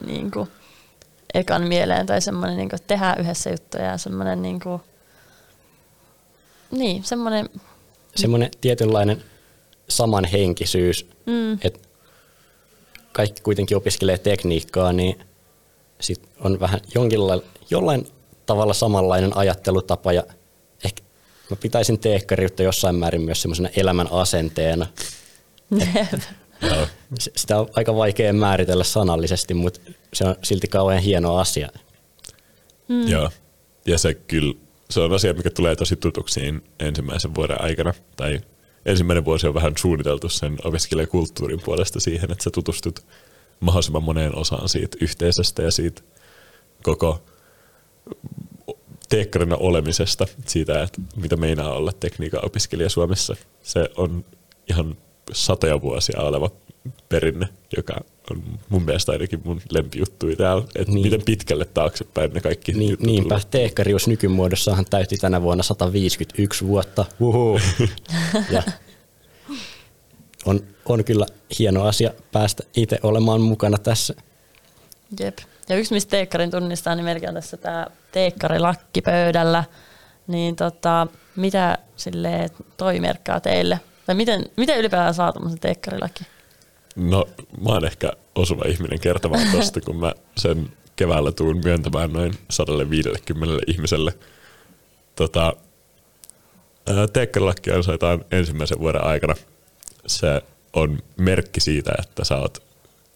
niin 0.06 0.32
kuin, 0.32 0.50
ekan 1.34 1.68
mieleen, 1.68 2.06
tai 2.06 2.22
semmoinen, 2.22 2.58
niin 2.58 2.70
kuin, 2.70 2.80
tehdään 2.88 3.20
yhdessä 3.20 3.50
juttuja 3.50 3.84
ja 3.84 3.98
semmoinen, 3.98 4.42
niin 4.42 4.60
kuin, 4.60 4.82
niin, 6.72 7.04
semmoinen... 7.04 7.50
Semmoinen 8.16 8.52
tietynlainen 8.62 9.24
samanhenkisyys, 9.90 11.10
mm. 11.26 11.54
että 11.54 11.80
kaikki 13.12 13.42
kuitenkin 13.42 13.78
opiskelee 13.78 14.18
tekniikkaa, 14.18 14.94
niin 14.94 15.20
sit 16.02 16.30
on 16.40 16.60
vähän 16.60 16.80
jonkinlailla, 16.96 17.44
jollain 17.70 18.08
tavalla 18.46 18.74
samanlainen 18.74 19.38
ajattelutapa 19.38 20.14
ja 20.14 20.24
ehkä 20.86 21.04
mä 21.50 21.56
pitäisin 21.56 22.00
teekkariutta 22.00 22.64
jossain 22.64 22.96
määrin 22.96 23.22
myös 23.22 23.42
semmoisena 23.42 23.70
elämän 23.76 24.08
asenteena. 24.12 24.88
Sitä 27.36 27.60
on 27.60 27.70
aika 27.76 27.96
vaikea 27.96 28.34
määritellä 28.34 28.84
sanallisesti, 28.84 29.54
mutta 29.54 29.80
se 30.14 30.26
on 30.26 30.36
silti 30.44 30.68
kauhean 30.68 31.02
hieno 31.02 31.38
asia. 31.38 31.70
Mm. 32.88 33.08
Joo, 33.08 33.30
ja 33.86 33.98
se 33.98 34.14
kyllä, 34.14 34.54
se 34.92 35.00
on 35.00 35.14
asia, 35.14 35.34
mikä 35.34 35.50
tulee 35.50 35.76
tosi 35.76 35.96
tutuksi 35.96 36.42
ensimmäisen 36.80 37.36
vuoden 37.36 37.62
aikana, 37.62 37.94
tai 38.16 38.40
ensimmäinen 38.86 39.26
vuosi 39.26 39.48
on 39.48 39.54
vähän 39.54 39.74
suunniteltu 39.78 40.30
sen 40.30 40.58
opiskelijakulttuurin 40.64 41.62
puolesta 41.66 42.00
siihen, 42.00 42.32
että 42.32 42.44
sä 42.44 42.50
tutustut 42.50 43.06
mahdollisimman 43.60 44.04
moneen 44.04 44.36
osaan 44.36 44.70
siitä 44.70 44.98
yhteisöstä 45.02 45.62
ja 45.62 45.72
siitä 45.72 46.02
koko 46.84 47.24
teekkarina 49.10 49.56
olemisesta, 49.56 50.28
siitä, 50.46 50.84
että 50.84 51.02
mitä 51.16 51.36
meinaa 51.36 51.74
olla 51.74 51.92
tekniikan 52.00 52.46
opiskelija 52.46 52.90
Suomessa. 52.90 53.36
Se 53.64 53.90
on 53.98 54.26
ihan 54.70 54.98
satoja 55.32 55.82
vuosia 55.82 56.22
oleva 56.22 56.50
perinne, 57.10 57.48
joka 57.78 57.96
on 58.32 58.44
mun 58.70 58.84
mielestä 58.84 59.12
ainakin 59.12 59.42
mun 59.44 59.62
lempijuttui 59.70 60.36
täällä, 60.36 60.64
että 60.76 60.94
niin. 60.94 61.06
miten 61.06 61.22
pitkälle 61.26 61.66
taaksepäin 61.66 62.34
ne 62.34 62.42
kaikki 62.42 62.74
niin, 62.74 62.98
Niinpä, 63.00 63.40
teekkarius 63.52 64.08
nykymuodossahan 64.08 64.86
täytti 64.90 65.18
tänä 65.18 65.42
vuonna 65.42 65.64
151 65.64 66.68
vuotta. 66.68 67.06
Uhu. 67.20 67.60
ja 68.52 68.64
on, 70.46 70.64
on 70.86 71.04
kyllä 71.04 71.26
hieno 71.60 71.84
asia 71.84 72.12
päästä 72.32 72.64
itse 72.76 73.00
olemaan 73.04 73.42
mukana 73.42 73.78
tässä. 73.78 74.14
Jep. 75.20 75.38
Ja 75.70 75.76
yksi, 75.76 75.94
mistä 75.94 76.12
teekkarin 76.12 76.52
tunnistaa, 76.52 76.96
niin 76.96 77.06
melkein 77.06 77.34
tässä 77.34 77.58
tämä 77.58 77.88
teekkarilakki 78.12 79.02
pöydällä. 79.02 79.64
Niin 80.28 80.56
tota, 80.56 81.08
mitä 81.36 81.78
sille 81.96 82.50
toi 82.78 83.00
merkkaa 83.00 83.40
teille? 83.40 83.80
Tai 84.06 84.16
miten, 84.16 84.46
miten 84.58 84.80
ylipäätään 84.80 85.14
saa 85.14 85.34
tämmöisen 85.34 85.60
teekkarilaki? 85.60 86.24
No 86.96 87.30
mä 87.62 87.70
oon 87.70 87.86
ehkä 87.86 88.12
osuva 88.36 88.64
ihminen 88.68 89.00
kertomaan 89.00 89.52
tosta, 89.58 89.82
kun 89.82 89.96
mä 89.96 90.14
sen 90.38 90.70
keväällä 90.96 91.32
tuun 91.32 91.62
myöntämään 91.64 92.14
noin 92.14 92.34
150 92.50 93.64
ihmiselle. 93.68 94.14
Tota, 95.16 95.54
teekkarilakki 97.14 97.72
ansaitaan 97.72 98.26
ensimmäisen 98.32 98.80
vuoden 98.80 99.04
aikana. 99.04 99.36
Se 100.08 100.42
on 100.74 101.00
merkki 101.18 101.60
siitä, 101.60 101.92
että 102.00 102.24
sä 102.24 102.38
oot 102.38 102.64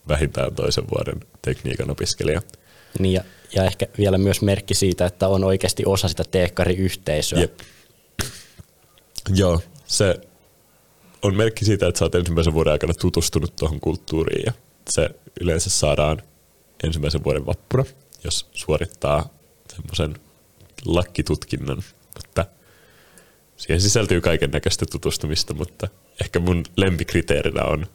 vähintään 0.07 0.55
toisen 0.55 0.83
vuoden 0.95 1.19
tekniikan 1.41 1.91
opiskelija. 1.91 2.41
Niin 2.99 3.13
ja, 3.13 3.23
ja 3.55 3.63
ehkä 3.63 3.87
vielä 3.97 4.17
myös 4.17 4.41
merkki 4.41 4.73
siitä, 4.73 5.05
että 5.05 5.27
on 5.27 5.43
oikeasti 5.43 5.83
osa 5.85 6.07
sitä 6.07 6.23
teekkariyhteisöä. 6.31 7.39
Jep. 7.39 7.59
Joo, 9.35 9.61
se 9.85 10.21
on 11.25 11.35
merkki 11.35 11.65
siitä, 11.65 11.87
että 11.87 11.99
sä 11.99 12.05
oot 12.05 12.15
ensimmäisen 12.15 12.53
vuoden 12.53 12.73
aikana 12.73 12.93
tutustunut 12.93 13.55
tuohon 13.55 13.79
kulttuuriin 13.79 14.43
ja 14.45 14.53
se 14.89 15.09
yleensä 15.41 15.69
saadaan 15.69 16.21
ensimmäisen 16.83 17.23
vuoden 17.23 17.45
vappuna, 17.45 17.85
jos 18.23 18.49
suorittaa 18.53 19.29
semmoisen 19.75 20.15
lakkitutkinnon. 20.85 21.81
Mutta 22.15 22.45
siihen 23.57 23.81
sisältyy 23.81 24.21
kaiken 24.21 24.51
näköistä 24.51 24.85
tutustumista, 24.91 25.53
mutta 25.53 25.87
ehkä 26.21 26.39
mun 26.39 26.63
lempikriteerinä 26.77 27.63
on 27.63 27.87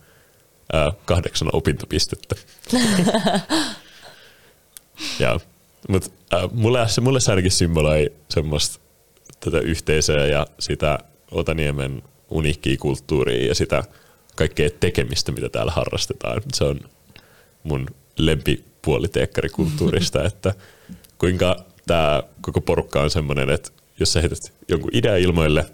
ää, 0.73 0.93
kahdeksan 1.05 1.49
opintopistettä. 1.53 2.35
ja, 5.21 5.41
mutta 5.89 6.11
ää, 6.31 6.49
mulle, 6.53 6.89
se, 6.89 7.01
mulle 7.01 7.21
se 7.21 7.33
ainakin 7.33 7.51
symboloi 7.51 8.13
semmoista 8.29 8.81
tätä 9.41 9.59
yhteisöä 9.59 10.27
ja 10.27 10.47
sitä 10.59 10.99
Otaniemen 11.31 12.03
uniikkiä 12.31 12.77
kulttuuria 12.81 13.47
ja 13.47 13.55
sitä 13.55 13.85
kaikkea 14.37 14.71
tekemistä, 14.81 15.33
mitä 15.33 15.49
täällä 15.49 15.73
harrastetaan. 15.73 16.43
Se 16.55 16.65
on 16.65 16.81
mun 17.63 17.87
lempipuoli 18.19 19.09
teekkarikulttuurista, 19.09 20.25
että 20.31 20.55
kuinka 21.19 21.65
tämä 21.87 22.23
koko 22.41 22.61
porukka 22.61 23.01
on 23.01 23.11
semmoinen, 23.11 23.51
että 23.51 23.71
jos 24.01 24.13
sä 24.13 24.21
heität 24.21 24.53
jonkun 24.69 24.91
idea 24.93 25.17
ilmoille, 25.17 25.67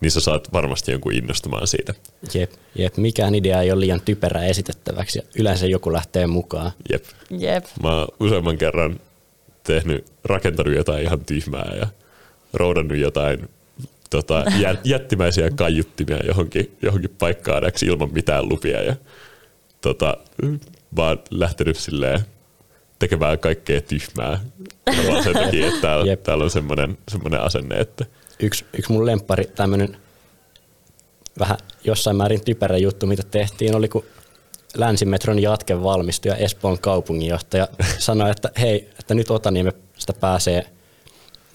niin 0.00 0.10
sä 0.10 0.20
saat 0.20 0.52
varmasti 0.52 0.92
jonkun 0.92 1.12
innostumaan 1.12 1.66
siitä. 1.66 1.94
Jep, 2.34 2.52
jep. 2.74 2.96
mikään 2.96 3.34
idea 3.34 3.62
ei 3.62 3.72
ole 3.72 3.80
liian 3.80 4.00
typerä 4.00 4.44
esitettäväksi 4.44 5.18
ja 5.18 5.22
yleensä 5.38 5.66
joku 5.66 5.92
lähtee 5.92 6.26
mukaan. 6.26 6.72
Jep. 6.92 7.04
Jep. 7.38 7.64
Mä 7.82 7.98
oon 7.98 8.08
useamman 8.20 8.58
kerran 8.58 9.00
tehnyt, 9.62 10.06
rakentanut 10.24 10.74
jotain 10.74 11.02
ihan 11.02 11.24
tyhmää 11.24 11.72
ja 11.76 11.86
roudannut 12.52 12.98
jotain 12.98 13.48
tota, 14.10 14.44
jättimäisiä 14.84 15.50
kaiuttimia 15.50 16.26
johonkin, 16.26 16.76
johonkin 16.82 17.14
paikkaan 17.18 17.62
ilman 17.86 18.12
mitään 18.12 18.48
lupia 18.48 18.82
ja 18.82 18.96
tota, 19.80 20.16
vaan 20.96 21.18
lähtenyt 21.30 21.76
silleen 21.76 22.20
tekemään 22.98 23.38
kaikkea 23.38 23.80
tyhmää. 23.80 24.40
Vaan 25.06 25.24
sen 25.24 25.32
takia, 25.32 25.66
että 25.66 25.80
täällä, 25.80 26.16
täällä 26.16 26.44
on 26.44 26.50
semmoinen, 26.50 26.98
semmoinen 27.08 27.40
asenne, 27.40 27.80
että... 27.80 28.04
Yksi, 28.40 28.64
yksi 28.78 28.92
mun 28.92 29.06
lemppari 29.06 29.44
tämmöinen 29.44 29.96
vähän 31.38 31.58
jossain 31.84 32.16
määrin 32.16 32.44
typerä 32.44 32.76
juttu, 32.76 33.06
mitä 33.06 33.22
tehtiin, 33.30 33.76
oli 33.76 33.88
kun 33.88 34.04
Länsimetron 34.74 35.38
jatke 35.38 35.82
valmistui 35.82 36.32
ja 36.32 36.36
Espoon 36.36 36.78
kaupunginjohtaja 36.78 37.68
sanoi, 37.98 38.30
että 38.30 38.50
hei, 38.60 38.90
että 38.98 39.14
nyt 39.14 39.30
Otaniemestä 39.30 40.12
pääsee 40.20 40.66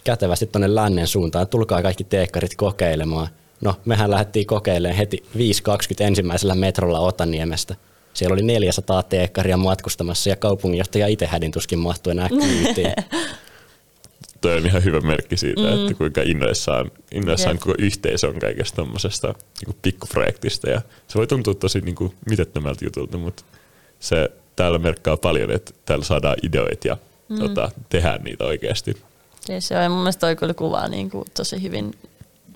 kätevästi 0.05 0.45
tuonne 0.45 0.75
lännen 0.75 1.07
suuntaan, 1.07 1.47
tulkaa 1.47 1.81
kaikki 1.81 2.03
teekkarit 2.03 2.55
kokeilemaan. 2.55 3.27
No, 3.61 3.75
mehän 3.85 4.11
lähdettiin 4.11 4.45
kokeilemaan 4.45 4.97
heti 4.97 5.23
5.20 5.37 5.39
ensimmäisellä 5.99 6.55
metrolla 6.55 6.99
Otaniemestä. 6.99 7.75
Siellä 8.13 8.33
oli 8.33 8.43
400 8.43 9.03
teekkaria 9.03 9.57
matkustamassa 9.57 10.29
ja 10.29 10.35
kaupunginjohtaja 10.35 11.07
itse 11.07 11.25
hädin 11.25 11.51
tuskin 11.51 11.79
mahtui 11.79 12.11
enää 12.11 12.29
kyytiin. 12.29 12.93
Toi 14.41 14.57
on 14.57 14.65
ihan 14.65 14.83
hyvä 14.83 14.99
merkki 14.99 15.37
siitä, 15.37 15.61
mm. 15.61 15.67
että 15.67 15.93
kuinka 15.93 16.21
innoissaan, 16.21 16.91
innoissaan 17.11 17.59
koko 17.59 17.75
yhteisö 17.79 18.27
on 18.27 18.39
kaikesta 18.39 18.75
tuommoisesta 18.75 19.33
niin 19.65 19.75
pikkuprojektista. 19.81 20.69
Ja 20.69 20.81
se 21.07 21.17
voi 21.17 21.27
tuntua 21.27 21.53
tosi 21.53 21.81
niin 21.81 21.95
kuin 21.95 22.13
mitettömältä 22.29 22.85
jutulta, 22.85 23.17
mutta 23.17 23.43
se 23.99 24.31
täällä 24.55 24.79
merkkaa 24.79 25.17
paljon, 25.17 25.51
että 25.51 25.71
täällä 25.85 26.05
saadaan 26.05 26.35
ideoita 26.43 26.87
ja 26.87 26.97
mm. 27.29 27.39
tota, 27.39 27.71
tehdään 27.89 28.23
niitä 28.23 28.43
oikeasti. 28.43 28.97
Ja 29.49 29.61
se 29.61 29.77
on 29.77 29.91
mun 29.91 29.99
mielestä 29.99 30.19
toi 30.19 30.35
kyllä 30.35 30.53
kuvaa 30.53 30.87
niin 30.87 31.09
kuin 31.09 31.25
tosi 31.33 31.61
hyvin 31.61 31.93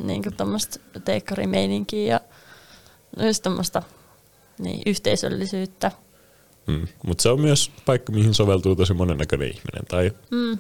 niin 0.04 0.24
kuin 0.24 0.36
teekkarimeininkiä 1.06 2.14
ja 2.14 2.22
myös 3.18 3.42
tämmöistä 3.42 3.84
niin, 4.60 4.82
yhteisöllisyyttä. 4.86 5.92
Mm. 6.68 6.88
Mutta 7.06 7.22
se 7.22 7.30
on 7.30 7.42
myös 7.42 7.72
paikka, 7.86 8.12
mihin 8.12 8.34
soveltuu 8.34 8.76
tosi 8.76 8.94
monennäköinen 8.94 9.48
ihminen. 9.48 9.86
Tai 9.88 10.12
mm. 10.32 10.58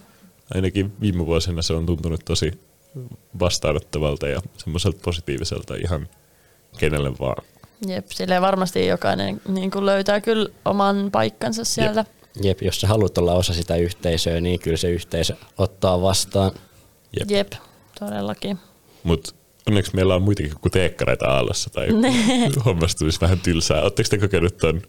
ainakin 0.55 0.93
viime 1.01 1.25
vuosina 1.25 1.61
se 1.61 1.73
on 1.73 1.85
tuntunut 1.85 2.25
tosi 2.25 2.51
vastaanottavalta 3.39 4.27
ja 4.27 4.41
semmoiselta 4.57 4.99
positiiviselta 5.03 5.75
ihan 5.75 6.07
kenelle 6.77 7.11
vaan. 7.19 7.45
Jep, 7.87 8.07
silleen 8.09 8.41
varmasti 8.41 8.87
jokainen 8.87 9.41
niin 9.47 9.71
kuin 9.71 9.85
löytää 9.85 10.21
kyllä 10.21 10.49
oman 10.65 11.09
paikkansa 11.11 11.63
sieltä. 11.63 11.99
Jep, 11.99 12.18
jos 12.61 12.81
sä 12.81 12.87
haluat 12.87 13.17
olla 13.17 13.33
osa 13.33 13.53
sitä 13.53 13.75
yhteisöä, 13.75 14.41
niin 14.41 14.59
kyllä 14.59 14.77
se 14.77 14.89
yhteisö 14.89 15.35
ottaa 15.57 16.01
vastaan. 16.01 16.51
Jep. 17.19 17.31
Jep, 17.31 17.51
todellakin. 17.99 18.57
Mutta 19.03 19.33
onneksi 19.67 19.95
meillä 19.95 20.15
on 20.15 20.21
muitakin 20.21 20.51
kuin 20.61 20.71
teekkareita 20.71 21.27
aallossa 21.27 21.69
tai 21.69 21.87
hommasta 22.65 22.99
tulisi 22.99 23.21
vähän 23.21 23.39
tylsää. 23.39 23.81
Oletteko 23.81 24.09
te 24.09 24.17
kokenut 24.17 24.57
ton 24.57 24.81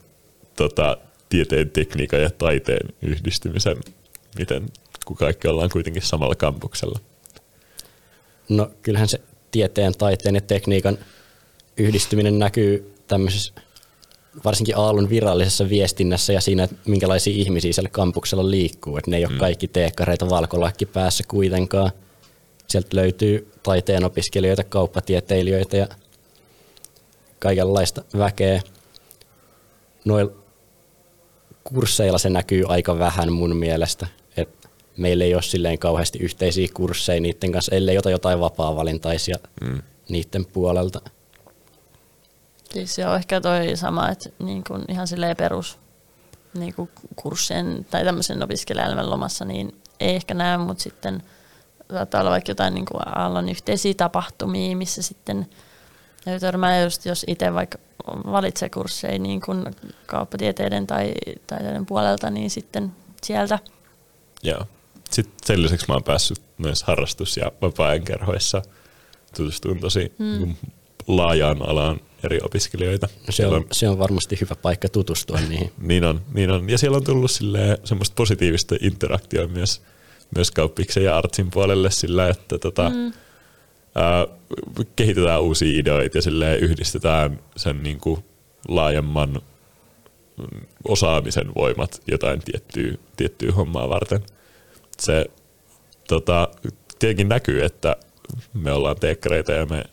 tota, 0.56 0.96
tieteen, 1.28 1.70
tekniikan 1.70 2.22
ja 2.22 2.30
taiteen 2.30 2.88
yhdistymisen, 3.02 3.76
miten 4.38 4.66
kun 5.04 5.16
kaikki 5.16 5.48
ollaan 5.48 5.70
kuitenkin 5.70 6.02
samalla 6.02 6.34
kampuksella? 6.34 6.98
No 8.48 8.70
kyllähän 8.82 9.08
se 9.08 9.20
tieteen, 9.50 9.92
taiteen 9.98 10.34
ja 10.34 10.40
tekniikan 10.40 10.98
yhdistyminen 11.76 12.38
näkyy 12.38 12.94
tämmöisessä 13.08 13.52
varsinkin 14.44 14.76
Aallon 14.76 15.10
virallisessa 15.10 15.68
viestinnässä 15.68 16.32
ja 16.32 16.40
siinä, 16.40 16.64
että 16.64 16.76
minkälaisia 16.86 17.34
ihmisiä 17.36 17.72
siellä 17.72 17.88
kampuksella 17.88 18.50
liikkuu. 18.50 18.96
Että 18.96 19.10
ne 19.10 19.16
ei 19.16 19.26
ole 19.26 19.38
kaikki 19.38 19.68
teekkareita 19.68 20.30
valkolakki 20.30 20.86
päässä 20.86 21.24
kuitenkaan. 21.28 21.90
Sieltä 22.66 22.96
löytyy 22.96 23.52
taiteen 23.62 24.04
opiskelijoita, 24.04 24.64
kauppatieteilijöitä 24.64 25.76
ja 25.76 25.86
kaikenlaista 27.38 28.04
väkeä. 28.18 28.62
Noilla 30.04 30.32
kursseilla 31.64 32.18
se 32.18 32.30
näkyy 32.30 32.64
aika 32.68 32.98
vähän 32.98 33.32
mun 33.32 33.56
mielestä. 33.56 34.06
Et 34.36 34.68
meillä 34.96 35.24
ei 35.24 35.34
ole 35.34 35.42
silleen 35.42 35.78
kauheasti 35.78 36.18
yhteisiä 36.18 36.68
kursseja 36.74 37.20
niiden 37.20 37.52
kanssa, 37.52 37.74
ellei 37.74 37.98
ota 37.98 38.10
jotain 38.10 38.40
vapaa-valintaisia 38.40 39.36
mm. 39.60 39.82
niiden 40.08 40.46
puolelta. 40.46 41.00
Siis 42.74 42.98
on 42.98 43.16
ehkä 43.16 43.40
toi 43.40 43.76
sama, 43.76 44.08
että 44.08 44.30
niin 44.38 44.64
kun 44.64 44.84
ihan 44.88 45.06
silleen 45.06 45.36
perus 45.36 45.78
niin 46.54 46.74
kuin 46.74 46.90
kurssien 47.16 47.86
tai 47.90 48.04
tämmöisen 48.04 48.42
opiskelijaelämän 48.42 49.10
lomassa, 49.10 49.44
niin 49.44 49.80
ei 50.00 50.16
ehkä 50.16 50.34
näe, 50.34 50.58
mutta 50.58 50.82
sitten 50.82 51.22
saattaa 51.92 52.20
olla 52.20 52.30
vaikka 52.30 52.50
jotain 52.50 52.74
niin 52.74 52.86
kuin 52.86 53.18
aallon 53.18 53.48
yhteisiä 53.48 53.94
tapahtumia, 53.94 54.76
missä 54.76 55.02
sitten 55.02 55.46
törmää 56.40 56.82
just, 56.82 57.06
jos 57.06 57.24
itse 57.28 57.54
vaikka 57.54 57.78
valitsee 58.06 58.68
kursseja 58.68 59.18
niin 59.18 59.40
kuin 59.40 59.64
kauppatieteiden 60.06 60.86
tai 60.86 61.12
taiteiden 61.46 61.86
puolelta, 61.86 62.30
niin 62.30 62.50
sitten 62.50 62.92
sieltä. 63.22 63.58
Joo. 64.42 64.66
Sitten 65.10 65.34
sen 65.44 65.62
lisäksi 65.62 65.86
mä 65.88 65.94
oon 65.94 66.04
päässyt 66.04 66.42
myös 66.58 66.82
harrastus- 66.82 67.36
ja 67.36 67.52
vapaa-ajan 67.62 68.04
kerhoissa 68.04 68.62
tutustumaan 69.36 69.80
tosi 69.80 70.12
mm. 70.18 70.54
laajaan 71.06 71.68
alaan 71.68 72.00
eri 72.24 72.38
opiskelijoita. 72.42 73.08
No 73.26 73.32
se, 73.32 73.46
on, 73.46 73.54
on, 73.54 73.66
se 73.72 73.88
on 73.88 73.98
varmasti 73.98 74.38
hyvä 74.40 74.54
paikka 74.54 74.88
tutustua 74.88 75.40
niihin. 75.48 75.72
niin 75.78 76.04
on, 76.04 76.20
niin 76.34 76.50
on. 76.50 76.70
Ja 76.70 76.78
siellä 76.78 76.96
on 76.96 77.04
tullut 77.04 77.30
semmoista 77.84 78.14
positiivista 78.14 78.76
interaktioa 78.80 79.46
myös, 79.46 79.82
myös 80.34 80.50
kauppiksen 80.50 81.04
ja 81.04 81.18
artsin 81.18 81.50
puolelle 81.50 81.90
sillä, 81.90 82.28
että 82.28 82.58
tota, 82.58 82.90
mm. 82.90 83.12
ää, 83.94 84.26
kehitetään 84.96 85.42
uusia 85.42 85.80
ideoita 85.80 86.18
ja 86.18 86.22
sille 86.22 86.56
yhdistetään 86.56 87.40
sen 87.56 87.82
niin 87.82 87.98
kuin 88.00 88.24
laajemman 88.68 89.42
osaamisen 90.88 91.54
voimat 91.54 92.02
jotain 92.06 92.40
tiettyä, 92.40 92.92
tiettyä 93.16 93.52
hommaa 93.52 93.88
varten. 93.88 94.20
Se 94.98 95.26
tota, 96.08 96.48
tietenkin 96.98 97.28
näkyy, 97.28 97.64
että 97.64 97.96
me 98.54 98.72
ollaan 98.72 98.96
teekkareita 98.96 99.52
ja 99.52 99.66
me 99.66 99.84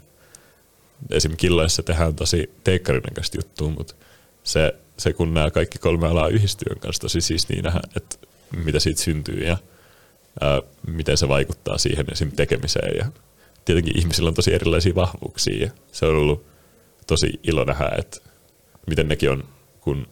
esim. 1.10 1.38
killoissa 1.38 1.83
tehdään 1.83 2.15
tosi 2.15 2.51
teikkarin 2.63 3.03
näköistä 3.03 3.38
juttua, 3.38 3.69
mutta 3.69 3.95
se, 4.43 4.75
se, 4.97 5.13
kun 5.13 5.33
nämä 5.33 5.51
kaikki 5.51 5.79
kolme 5.79 6.07
alaa 6.07 6.27
yhdistyy 6.27 6.67
on 6.75 6.79
kanssa 6.79 7.01
tosi 7.01 7.21
siistiä 7.21 7.62
nähdä, 7.62 7.79
että 7.95 8.27
mitä 8.63 8.79
siitä 8.79 9.01
syntyy 9.01 9.43
ja 9.43 9.57
ää, 10.41 10.62
miten 10.88 11.17
se 11.17 11.27
vaikuttaa 11.27 11.77
siihen 11.77 12.05
esim. 12.12 12.31
tekemiseen. 12.31 12.97
Ja 12.97 13.05
tietenkin 13.65 13.99
ihmisillä 13.99 14.27
on 14.27 14.33
tosi 14.33 14.53
erilaisia 14.53 14.95
vahvuuksia 14.95 15.65
ja 15.65 15.71
se 15.91 16.05
on 16.05 16.15
ollut 16.15 16.45
tosi 17.07 17.39
ilo 17.43 17.63
nähdä, 17.63 17.91
että 17.97 18.19
miten 18.88 19.07
nekin 19.07 19.31
on, 19.31 19.43
kun 19.81 20.07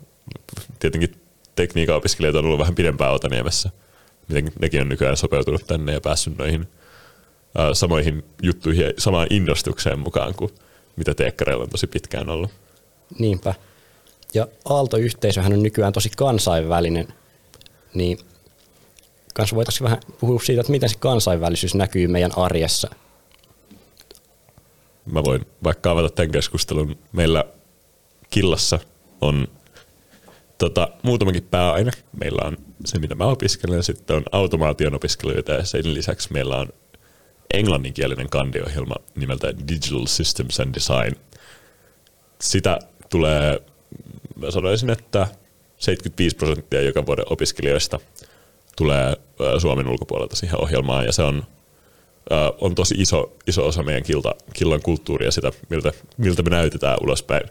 tietenkin 0.80 1.22
tekniikan 1.56 1.96
opiskelijat 1.96 2.36
on 2.36 2.46
ollut 2.46 2.60
vähän 2.60 2.76
pidempään 2.76 3.14
Otaniemessä, 3.14 3.70
miten 4.28 4.52
nekin 4.60 4.82
on 4.82 4.90
nykyään 4.90 5.18
sopeutunut 5.18 5.68
tänne 5.68 5.94
ja 5.94 6.02
päässyt 6.02 6.38
noihin 6.38 6.68
ää, 7.58 7.74
samoihin 7.74 8.24
juttuihin 8.42 8.86
ja 8.86 8.94
samaan 8.98 9.28
innostukseen 9.30 10.00
mukaan 10.00 10.36
kuin 10.36 10.52
mitä 10.96 11.16
teekkareilla 11.16 11.64
on 11.64 11.70
tosi 11.70 11.88
pitkään 11.88 12.30
ollut. 12.30 12.52
Niinpä. 13.20 13.54
Ja 14.34 14.48
Aalto-yhteisöhän 14.66 15.54
on 15.54 15.64
nykyään 15.64 15.94
tosi 15.94 16.10
kansainvälinen, 16.18 17.08
niin 17.94 18.18
kanssa 19.34 19.56
voitaisiin 19.56 19.84
vähän 19.84 20.00
puhua 20.20 20.40
siitä, 20.40 20.62
että 20.62 20.72
miten 20.72 20.90
se 20.90 20.96
kansainvälisyys 21.00 21.76
näkyy 21.76 22.08
meidän 22.08 22.32
arjessa. 22.38 22.90
Mä 25.06 25.24
voin 25.24 25.46
vaikka 25.64 25.92
avata 25.92 26.10
tämän 26.10 26.32
keskustelun. 26.32 26.98
Meillä 27.12 27.46
Killassa 28.30 28.80
on 29.22 29.48
tota, 30.58 30.90
muutamakin 31.04 31.44
pääaine. 31.44 31.92
Meillä 32.20 32.42
on 32.48 32.58
se, 32.86 33.00
mitä 33.00 33.16
mä 33.16 33.26
opiskelen, 33.26 33.84
sitten 33.84 34.16
on 34.16 34.24
automaation 34.32 34.96
opiskelijoita 34.96 35.52
ja 35.52 35.66
sen 35.66 35.94
lisäksi 35.94 36.34
meillä 36.34 36.58
on 36.58 36.70
englanninkielinen 37.54 38.30
kandiohjelma 38.30 38.96
nimeltä 39.16 39.54
Digital 39.68 40.06
Systems 40.06 40.60
and 40.60 40.74
Design. 40.74 41.16
Sitä 42.42 42.80
tulee, 43.10 43.62
mä 44.36 44.52
sanoisin, 44.52 44.90
että 44.90 45.28
75 45.78 46.36
prosenttia 46.36 46.82
joka 46.82 47.06
vuoden 47.06 47.26
opiskelijoista 47.30 48.00
tulee 48.76 49.16
Suomen 49.58 49.88
ulkopuolelta 49.88 50.36
siihen 50.36 50.62
ohjelmaan 50.62 51.06
ja 51.06 51.12
se 51.12 51.24
on, 51.24 51.44
on 52.62 52.76
tosi 52.76 52.96
iso, 52.98 53.34
iso 53.48 53.68
osa 53.68 53.84
meidän 53.84 54.04
kilta, 54.04 54.36
killan 54.54 54.82
kulttuuria 54.82 55.32
sitä, 55.32 55.52
miltä, 55.70 55.92
miltä 56.18 56.44
me 56.44 56.50
näytetään 56.50 56.98
ulospäin. 57.02 57.50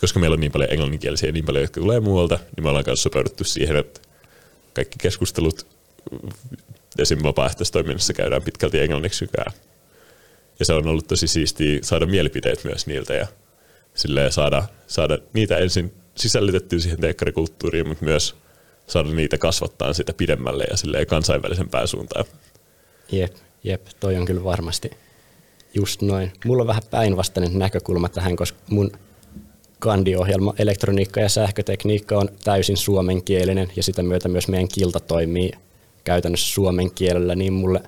Koska 0.00 0.20
meillä 0.20 0.34
on 0.34 0.40
niin 0.40 0.52
paljon 0.52 0.72
englanninkielisiä 0.72 1.28
ja 1.28 1.32
niin 1.32 1.44
paljon, 1.44 1.62
jotka 1.62 1.80
tulee 1.80 2.00
muualta, 2.00 2.38
niin 2.56 2.64
me 2.64 2.68
ollaan 2.68 2.84
myös 2.86 3.02
sopeuduttu 3.02 3.44
siihen, 3.44 3.76
että 3.76 4.00
kaikki 4.74 4.96
keskustelut 5.02 5.66
esim. 6.98 7.18
vapaaehtoistoiminnassa 7.22 8.12
käydään 8.12 8.42
pitkälti 8.42 8.80
englanniksi 8.80 9.24
ykään. 9.24 9.52
Ja 10.58 10.64
se 10.64 10.72
on 10.72 10.86
ollut 10.86 11.06
tosi 11.08 11.26
siistiä 11.26 11.78
saada 11.82 12.06
mielipiteet 12.06 12.64
myös 12.64 12.86
niiltä 12.86 13.14
ja 13.14 13.26
saada, 14.30 14.64
saada 14.86 15.18
niitä 15.32 15.56
ensin 15.56 15.94
sisällytettyä 16.14 16.78
siihen 16.78 17.00
teekkarikulttuuriin, 17.00 17.88
mutta 17.88 18.04
myös 18.04 18.34
saada 18.86 19.08
niitä 19.08 19.38
kasvattaa 19.38 19.92
sitä 19.92 20.12
pidemmälle 20.12 20.64
ja 20.70 20.76
silleen 20.76 21.06
kansainvälisen 21.06 21.68
pääsuuntaan. 21.68 22.24
Jep, 23.12 23.34
jep, 23.64 23.86
toi 24.00 24.16
on 24.16 24.24
kyllä 24.24 24.44
varmasti 24.44 24.90
just 25.74 26.02
noin. 26.02 26.32
Mulla 26.44 26.62
on 26.62 26.66
vähän 26.66 26.82
päinvastainen 26.90 27.58
näkökulma 27.58 28.08
tähän, 28.08 28.36
koska 28.36 28.58
mun 28.70 28.92
kandiohjelma 29.78 30.54
elektroniikka 30.58 31.20
ja 31.20 31.28
sähkötekniikka 31.28 32.18
on 32.18 32.28
täysin 32.44 32.76
suomenkielinen 32.76 33.72
ja 33.76 33.82
sitä 33.82 34.02
myötä 34.02 34.28
myös 34.28 34.48
meidän 34.48 34.68
kilta 34.68 35.00
toimii 35.00 35.52
käytännössä 36.08 36.54
suomen 36.54 36.90
kielellä, 36.90 37.34
niin 37.34 37.52
mulle 37.52 37.80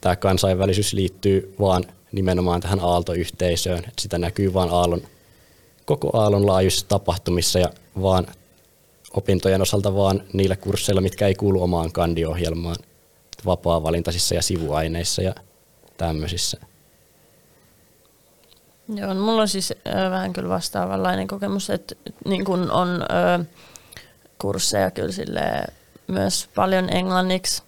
tämä 0.00 0.16
kansainvälisyys 0.16 0.92
liittyy 0.92 1.54
vaan 1.60 1.84
nimenomaan 2.12 2.60
tähän 2.60 2.80
aaltoyhteisöön. 2.80 3.78
Että 3.78 4.02
sitä 4.02 4.18
näkyy 4.18 4.54
vaan 4.54 4.68
aallon, 4.70 5.02
koko 5.84 6.10
aallon 6.12 6.46
laajuisissa 6.46 6.88
tapahtumissa 6.88 7.58
ja 7.58 7.68
vaan 8.02 8.26
opintojen 9.16 9.62
osalta 9.62 9.94
vaan 9.94 10.22
niillä 10.32 10.56
kursseilla, 10.56 11.00
mitkä 11.00 11.26
ei 11.26 11.34
kuulu 11.34 11.62
omaan 11.62 11.92
kandiohjelmaan, 11.92 12.76
vapaa-valintaisissa 13.46 14.34
ja 14.34 14.42
sivuaineissa 14.42 15.22
ja 15.22 15.34
tämmöisissä. 15.96 16.60
Joo, 18.94 19.14
no 19.14 19.20
mulla 19.20 19.42
on 19.42 19.48
siis 19.48 19.72
äh, 19.72 20.10
vähän 20.10 20.32
kyllä 20.32 20.48
vastaavanlainen 20.48 21.26
kokemus, 21.26 21.70
että 21.70 21.94
niin 22.24 22.44
kun 22.44 22.70
on 22.70 22.88
äh, 22.88 23.46
kursseja 24.38 24.90
kyllä 24.90 25.12
silleen, 25.12 25.77
myös 26.08 26.48
paljon 26.54 26.92
englanniksi. 26.92 27.62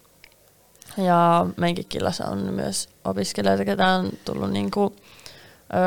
Ja 0.96 1.46
meidänkin 1.56 1.86
killassa 1.88 2.24
on 2.24 2.38
myös 2.38 2.88
opiskelijoita, 3.04 3.64
ketä 3.64 3.88
on 3.88 4.10
tullut 4.24 4.50
niin 4.50 4.70
kuin, 4.70 4.96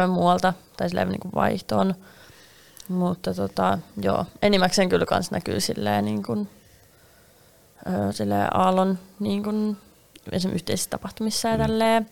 ö, 0.03 0.07
muualta 0.07 0.53
tai 0.77 0.89
silleen 0.89 1.09
niin 1.09 1.19
kuin 1.19 1.31
vaihtoon. 1.35 1.95
Mutta 2.87 3.33
tota, 3.33 3.77
joo, 4.01 4.25
enimmäkseen 4.41 4.89
kyllä 4.89 5.05
kans 5.05 5.31
näkyy 5.31 5.59
silleen, 5.59 6.05
niin 6.05 6.23
kuin, 6.23 6.49
ö, 7.87 8.11
silleen 8.11 8.57
aallon 8.57 8.99
niin 9.19 9.43
kuin, 9.43 9.77
esimerkiksi 10.31 10.55
yhteisissä 10.55 10.89
tapahtumissa 10.89 11.47
ja 11.47 11.57
mm. 11.57 11.61
tälleen. 11.61 12.09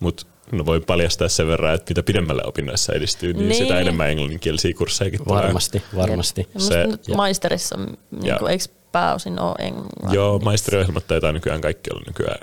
Mutta 0.00 0.26
no 0.52 0.66
voi 0.66 0.80
paljastaa 0.80 1.28
sen 1.28 1.46
verran, 1.46 1.74
että 1.74 1.90
mitä 1.90 2.02
pidemmälle 2.02 2.42
opinnoissa 2.46 2.92
edistyy, 2.92 3.32
niin, 3.32 3.48
niin. 3.48 3.62
sitä 3.62 3.80
enemmän 3.80 4.10
englanninkielisiä 4.10 4.74
kursseja 4.78 5.18
Varmasti, 5.28 5.82
varmasti. 5.96 6.48
Ja, 6.54 6.60
se, 6.60 6.86
ja. 7.08 7.16
maisterissa, 7.16 7.76
niin 8.10 8.38
kuin, 8.38 8.50
eikö 8.50 8.64
pääosin 8.94 9.40
ole 9.40 9.54
englanniksi. 9.58 10.14
Joo, 10.16 10.38
maisteriohjelmat 10.38 11.06
taitaa 11.06 11.32
nykyään 11.32 11.60
kaikki 11.60 11.90
olla 11.92 12.02
nykyään 12.06 12.38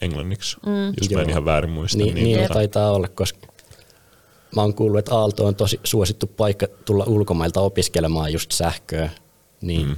englanniksi, 0.00 0.56
mm. 0.66 0.86
jos 1.00 1.10
Joo. 1.10 1.18
mä 1.18 1.22
en 1.22 1.30
ihan 1.30 1.44
väärin 1.44 1.70
muista. 1.70 1.98
Niin, 1.98 2.14
niin, 2.14 2.36
niin 2.36 2.48
taitaa 2.48 2.92
olla, 2.92 3.08
koska 3.08 3.46
mä 4.56 4.62
oon 4.62 4.74
kuullut, 4.74 4.98
että 4.98 5.14
Aalto 5.14 5.46
on 5.46 5.54
tosi 5.54 5.80
suosittu 5.84 6.26
paikka 6.26 6.66
tulla 6.84 7.04
ulkomailta 7.04 7.60
opiskelemaan 7.60 8.32
just 8.32 8.52
sähköä, 8.52 9.10
niin 9.60 9.86
mm. 9.86 9.96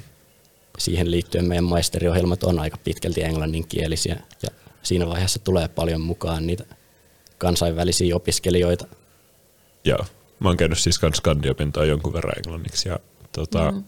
siihen 0.78 1.10
liittyen 1.10 1.44
meidän 1.44 1.64
maisteriohjelmat 1.64 2.44
on 2.44 2.58
aika 2.58 2.76
pitkälti 2.84 3.22
englanninkielisiä 3.22 4.16
ja 4.42 4.48
siinä 4.82 5.08
vaiheessa 5.08 5.38
tulee 5.38 5.68
paljon 5.68 6.00
mukaan 6.00 6.46
niitä 6.46 6.64
kansainvälisiä 7.38 8.16
opiskelijoita. 8.16 8.86
Joo, 9.84 10.04
mä 10.38 10.48
oon 10.48 10.56
käynyt 10.56 10.78
siis 10.78 10.98
kans 10.98 11.22
jonkun 11.88 12.12
verran 12.12 12.34
englanniksi 12.36 12.88
ja 12.88 12.98
tota, 13.32 13.72
mm. 13.72 13.84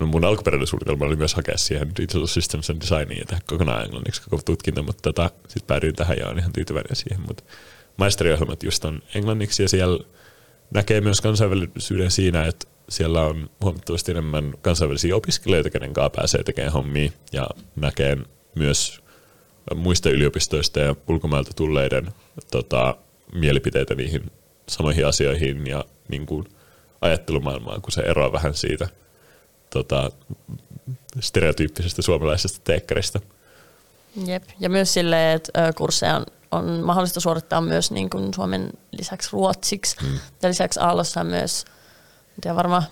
No 0.00 0.06
mun 0.06 0.24
alkuperäinen 0.24 0.66
suunnitelma 0.66 1.04
oli 1.04 1.16
myös 1.16 1.34
hakea 1.34 1.58
siihen 1.58 1.96
Digital 1.96 2.26
Systems 2.26 2.70
and 2.70 2.80
Designiin 2.80 3.18
ja 3.18 3.24
tehdä 3.24 3.42
kokonaan 3.46 3.84
englanniksi 3.84 4.22
koko 4.22 4.42
tutkinto, 4.42 4.82
mutta 4.82 5.02
tota, 5.02 5.30
sitten 5.48 5.66
päädyin 5.66 5.94
tähän 5.94 6.18
ja 6.18 6.28
on 6.28 6.38
ihan 6.38 6.52
tyytyväinen 6.52 6.96
siihen, 6.96 7.20
mutta 7.28 7.44
maisteriohjelmat 7.96 8.62
just 8.62 8.84
on 8.84 9.02
englanniksi 9.14 9.62
ja 9.62 9.68
siellä 9.68 10.04
näkee 10.74 11.00
myös 11.00 11.20
kansainvälisyyden 11.20 12.10
siinä, 12.10 12.44
että 12.44 12.66
siellä 12.88 13.22
on 13.22 13.50
huomattavasti 13.62 14.10
enemmän 14.10 14.54
kansainvälisiä 14.62 15.16
opiskelijoita, 15.16 15.70
kenen 15.70 15.92
kanssa 15.92 16.10
pääsee 16.10 16.42
tekemään 16.42 16.72
hommia 16.72 17.10
ja 17.32 17.46
näkee 17.76 18.16
myös 18.54 19.00
muista 19.74 20.10
yliopistoista 20.10 20.80
ja 20.80 20.96
ulkomailta 21.08 21.50
tulleiden 21.54 22.08
tota, 22.50 22.96
mielipiteitä 23.34 23.94
niihin 23.94 24.30
samoihin 24.68 25.06
asioihin 25.06 25.66
ja 25.66 25.84
niin 26.08 26.26
kuin 26.26 26.44
ajattelumaailmaan, 27.00 27.82
kun 27.82 27.92
se 27.92 28.00
eroaa 28.00 28.32
vähän 28.32 28.54
siitä 28.54 28.88
tota, 29.70 30.10
stereotyyppisestä 31.20 32.02
suomalaisesta 32.02 32.60
teekkarista. 32.64 33.20
Jep, 34.26 34.42
ja 34.60 34.70
myös 34.70 34.94
silleen, 34.94 35.36
että 35.36 35.72
kursseja 35.76 36.16
on, 36.16 36.26
on 36.50 36.80
mahdollista 36.84 37.20
suorittaa 37.20 37.60
myös 37.60 37.90
niin 37.90 38.10
kuin 38.10 38.34
Suomen 38.34 38.70
lisäksi 38.92 39.28
ruotsiksi. 39.32 39.96
Mm. 40.02 40.18
Ja 40.42 40.48
lisäksi 40.48 40.80
Aallossa 40.80 41.20
on 41.20 41.26
myös, 41.26 41.64
en 42.28 42.40
tiedä 42.40 42.56
varmaan, 42.56 42.82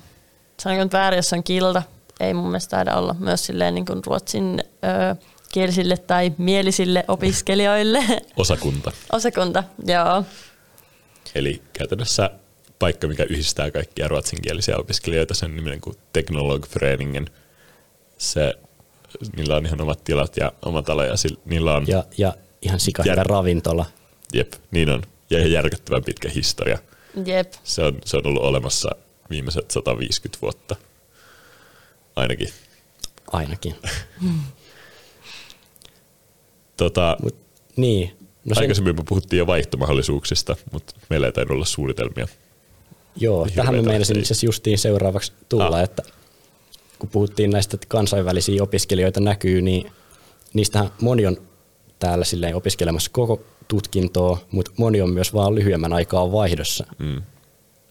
sanonko 0.60 0.84
nyt 0.84 0.92
väärin, 0.92 1.16
jos 1.16 1.32
on 1.32 1.42
kilda, 1.44 1.82
ei 2.20 2.34
mun 2.34 2.44
mielestä 2.44 2.70
taida 2.70 2.96
olla, 2.96 3.14
myös 3.18 3.46
silleen 3.46 3.74
niin 3.74 3.86
kuin 3.86 4.04
ruotsin 4.06 4.64
ö, 4.84 5.16
kielisille 5.52 5.96
tai 5.96 6.32
mielisille 6.38 7.04
opiskelijoille. 7.08 8.04
Osakunta. 8.36 8.92
Osakunta, 9.12 9.64
joo. 9.86 10.24
Eli 11.34 11.62
käytännössä 11.72 12.30
paikka, 12.78 13.06
mikä 13.06 13.22
yhdistää 13.22 13.70
kaikkia 13.70 14.08
ruotsinkielisiä 14.08 14.76
opiskelijoita, 14.76 15.34
sen 15.34 15.56
niminen 15.56 15.80
kuin 15.80 15.96
Teknologföreningen. 16.12 17.30
Se, 18.18 18.54
niillä 19.36 19.56
on 19.56 19.66
ihan 19.66 19.80
omat 19.80 20.04
tilat 20.04 20.36
ja 20.36 20.52
oma 20.62 20.82
talo 20.82 21.04
ja 21.04 21.14
niillä 21.44 21.76
on... 21.76 21.84
Ja, 21.88 22.04
ja 22.18 22.34
ihan 22.62 22.80
sika 22.80 23.02
jär... 23.06 23.26
ravintola. 23.26 23.86
Jep, 24.32 24.52
niin 24.70 24.90
on. 24.90 25.02
Ja 25.30 25.38
ihan 25.38 25.52
järkyttävän 25.52 26.04
pitkä 26.04 26.28
historia. 26.28 26.78
Jep. 27.24 27.52
Se 27.64 27.82
on, 27.82 27.98
se 28.04 28.16
on 28.16 28.26
ollut 28.26 28.42
olemassa 28.42 28.90
viimeiset 29.30 29.70
150 29.70 30.38
vuotta. 30.42 30.76
Ainakin. 32.16 32.48
Ainakin. 33.32 33.74
tota, 36.76 37.16
Mut, 37.22 37.36
niin. 37.76 38.18
No 38.44 38.54
sen... 38.54 38.62
Aikaisemmin 38.62 38.96
me 38.96 39.02
puhuttiin 39.08 39.38
jo 39.38 39.46
vaihtomahdollisuuksista, 39.46 40.56
mutta 40.72 40.94
meillä 41.08 41.26
ei 41.26 41.32
tainnut 41.32 41.54
olla 41.54 41.64
suunnitelmia. 41.64 42.28
Joo, 43.20 43.46
tähän 43.54 43.74
me 43.74 43.82
meinasin 43.82 44.18
itse 44.18 44.46
justiin 44.46 44.78
seuraavaksi 44.78 45.32
tulla, 45.48 45.76
ah. 45.76 45.82
että 45.82 46.02
kun 46.98 47.08
puhuttiin 47.08 47.50
näistä, 47.50 47.74
että 47.74 47.86
kansainvälisiä 47.90 48.62
opiskelijoita 48.62 49.20
näkyy, 49.20 49.62
niin 49.62 49.92
niistähän 50.54 50.90
moni 51.00 51.26
on 51.26 51.36
täällä 51.98 52.24
silleen 52.24 52.56
opiskelemassa 52.56 53.10
koko 53.12 53.42
tutkintoa, 53.68 54.38
mutta 54.50 54.70
moni 54.76 55.00
on 55.00 55.10
myös 55.10 55.34
vaan 55.34 55.54
lyhyemmän 55.54 55.92
aikaa 55.92 56.32
vaihdossa. 56.32 56.86
Mm. 56.98 57.22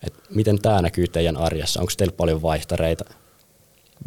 Et 0.04 0.14
miten 0.30 0.62
tämä 0.62 0.82
näkyy 0.82 1.08
teidän 1.08 1.38
arjessa? 1.38 1.80
Onko 1.80 1.92
teillä 1.98 2.14
paljon 2.18 2.42
vaihtareita? 2.42 3.06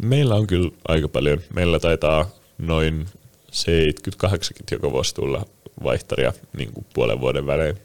Meillä 0.01 0.35
on 0.35 0.47
kyllä 0.47 0.71
aika 0.87 1.07
paljon. 1.07 1.41
Meillä 1.53 1.79
taitaa 1.79 2.29
noin 2.57 3.05
78 3.51 4.57
joka 4.71 4.91
vuosi 4.91 5.15
tulla 5.15 5.45
vaihtaria 5.83 6.33
niin 6.57 6.73
kuin 6.73 6.85
puolen 6.93 7.21
vuoden 7.21 7.47
välein. 7.47 7.77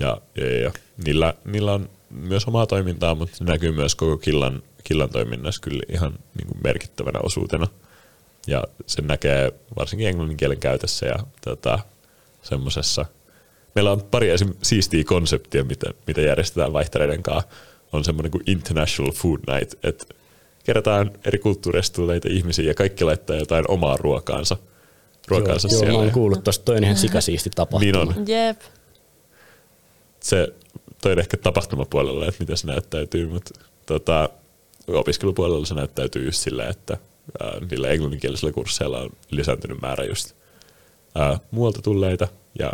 Ja, 0.00 0.20
ja, 0.36 0.60
ja 0.60 0.72
niillä, 1.04 1.34
niillä 1.44 1.72
on 1.72 1.90
myös 2.10 2.46
omaa 2.46 2.66
toimintaa, 2.66 3.14
mutta 3.14 3.36
se 3.36 3.44
näkyy 3.44 3.72
myös 3.72 3.94
koko 3.94 4.16
killan, 4.16 4.62
killan 4.84 5.10
toiminnassa 5.10 5.60
kyllä 5.60 5.82
ihan 5.88 6.12
niin 6.12 6.46
kuin 6.48 6.58
merkittävänä 6.64 7.18
osuutena. 7.22 7.66
Ja 8.46 8.64
se 8.86 9.02
näkee 9.02 9.52
varsinkin 9.76 10.08
englannin 10.08 10.36
kielen 10.36 10.60
käytössä 10.60 11.06
ja 11.06 11.16
tota, 11.44 11.78
semmoisessa. 12.42 13.06
Meillä 13.74 13.92
on 13.92 14.02
pari 14.10 14.30
esim. 14.30 14.54
siistiä 14.62 15.04
konseptia, 15.04 15.64
mitä, 15.64 15.86
mitä 16.06 16.20
järjestetään 16.20 16.72
vaihtareiden 16.72 17.22
kanssa. 17.22 17.50
On 17.92 18.04
semmoinen 18.04 18.30
kuin 18.32 18.42
International 18.46 19.12
Food 19.12 19.40
Night, 19.54 19.84
että 19.84 20.04
kerätään 20.64 21.10
eri 21.24 21.38
kulttuureista 21.38 21.96
tulleita 21.96 22.28
ihmisiä 22.30 22.64
ja 22.64 22.74
kaikki 22.74 23.04
laittaa 23.04 23.36
jotain 23.36 23.64
omaa 23.68 23.96
ruokaansa– 23.96 24.56
ruokaansa 25.28 25.68
joo, 25.68 25.78
siellä. 25.78 25.92
Joo, 25.92 25.98
mä 25.98 26.04
oon 26.04 26.12
kuullut 26.12 26.44
tosta, 26.44 26.64
toi 26.64 26.76
on 26.76 26.84
ihan 26.84 26.96
sikasiisti 26.96 27.50
tapahtuma. 27.54 27.80
Niin 27.80 27.96
on. 27.96 28.28
Jep. 28.28 28.60
Se, 30.20 30.54
toi 31.02 31.12
on 31.12 31.18
ehkä 31.18 31.36
tapahtumapuolella, 31.36 32.26
että 32.26 32.40
miten 32.40 32.56
se 32.56 32.66
näyttäytyy, 32.66 33.26
mutta 33.26 33.60
tota, 33.86 34.28
opiskelupuolella 34.88 35.66
se 35.66 35.74
näyttäytyy 35.74 36.24
just 36.24 36.38
sillä, 36.38 36.68
että 36.68 36.96
ää, 37.40 37.60
niillä 37.70 37.88
englanninkielisillä 37.88 38.52
kursseilla 38.52 38.98
on 38.98 39.10
lisääntynyt 39.30 39.80
määrä 39.80 40.04
just 40.04 40.32
ää, 41.14 41.40
muualta 41.50 41.82
tulleita, 41.82 42.28
ja 42.58 42.72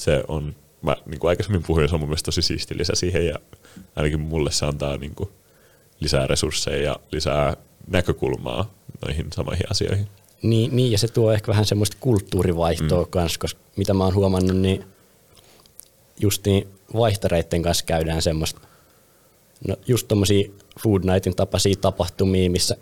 se 0.00 0.24
on, 0.28 0.54
mä 0.82 0.96
niin 1.06 1.20
kuin 1.20 1.28
aikaisemmin 1.28 1.62
puhuin, 1.66 1.88
se 1.88 1.94
on 1.94 2.00
mun 2.00 2.08
mielestä 2.08 2.24
tosi 2.26 2.42
siisti 2.42 2.78
lisä 2.78 2.92
siihen, 2.94 3.26
ja 3.26 3.38
ainakin 3.96 4.20
mulle 4.20 4.52
se 4.52 4.66
antaa 4.66 4.96
niin 4.96 5.14
kuin 5.14 5.30
lisää 6.00 6.26
resursseja 6.26 6.82
ja 6.82 6.96
lisää 7.12 7.56
näkökulmaa 7.86 8.74
noihin 9.06 9.26
samoihin 9.34 9.70
asioihin. 9.70 10.08
Niin, 10.42 10.76
niin, 10.76 10.92
ja 10.92 10.98
se 10.98 11.08
tuo 11.08 11.32
ehkä 11.32 11.48
vähän 11.48 11.64
semmoista 11.64 11.96
kulttuurivaihtoa 12.00 13.04
mm. 13.04 13.10
kanssa, 13.10 13.40
koska 13.40 13.60
mitä 13.76 13.94
mä 13.94 14.04
oon 14.04 14.14
huomannut, 14.14 14.56
niin 14.56 14.84
just 16.20 16.46
niin 16.46 16.68
vaihtareiden 16.94 17.62
kanssa 17.62 17.84
käydään 17.84 18.22
semmoista, 18.22 18.60
no 19.68 19.76
just 19.86 20.08
tommosia 20.08 20.50
Food 20.82 21.02
Nightin 21.04 21.36
tapaisia 21.36 21.74
tapahtumia, 21.80 22.50
missä 22.50 22.76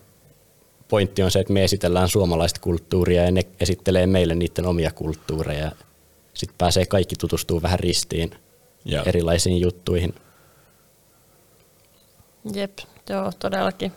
pointti 0.89 1.23
on 1.23 1.31
se, 1.31 1.41
että 1.41 1.53
me 1.53 1.65
esitellään 1.65 2.09
suomalaista 2.09 2.61
kulttuuria 2.61 3.25
ja 3.25 3.31
ne 3.31 3.43
esittelee 3.61 4.07
meille 4.07 4.35
niiden 4.35 4.67
omia 4.67 4.91
kulttuureja. 4.91 5.73
Sitten 6.35 6.55
pääsee 6.59 6.87
kaikki 6.87 7.17
tutustuu 7.17 7.63
vähän 7.63 7.81
ristiin 7.81 8.31
ja. 8.85 9.03
erilaisiin 9.03 9.61
juttuihin. 9.61 10.15
Jep, 12.55 12.79
joo, 13.09 13.33
todellakin. 13.39 13.93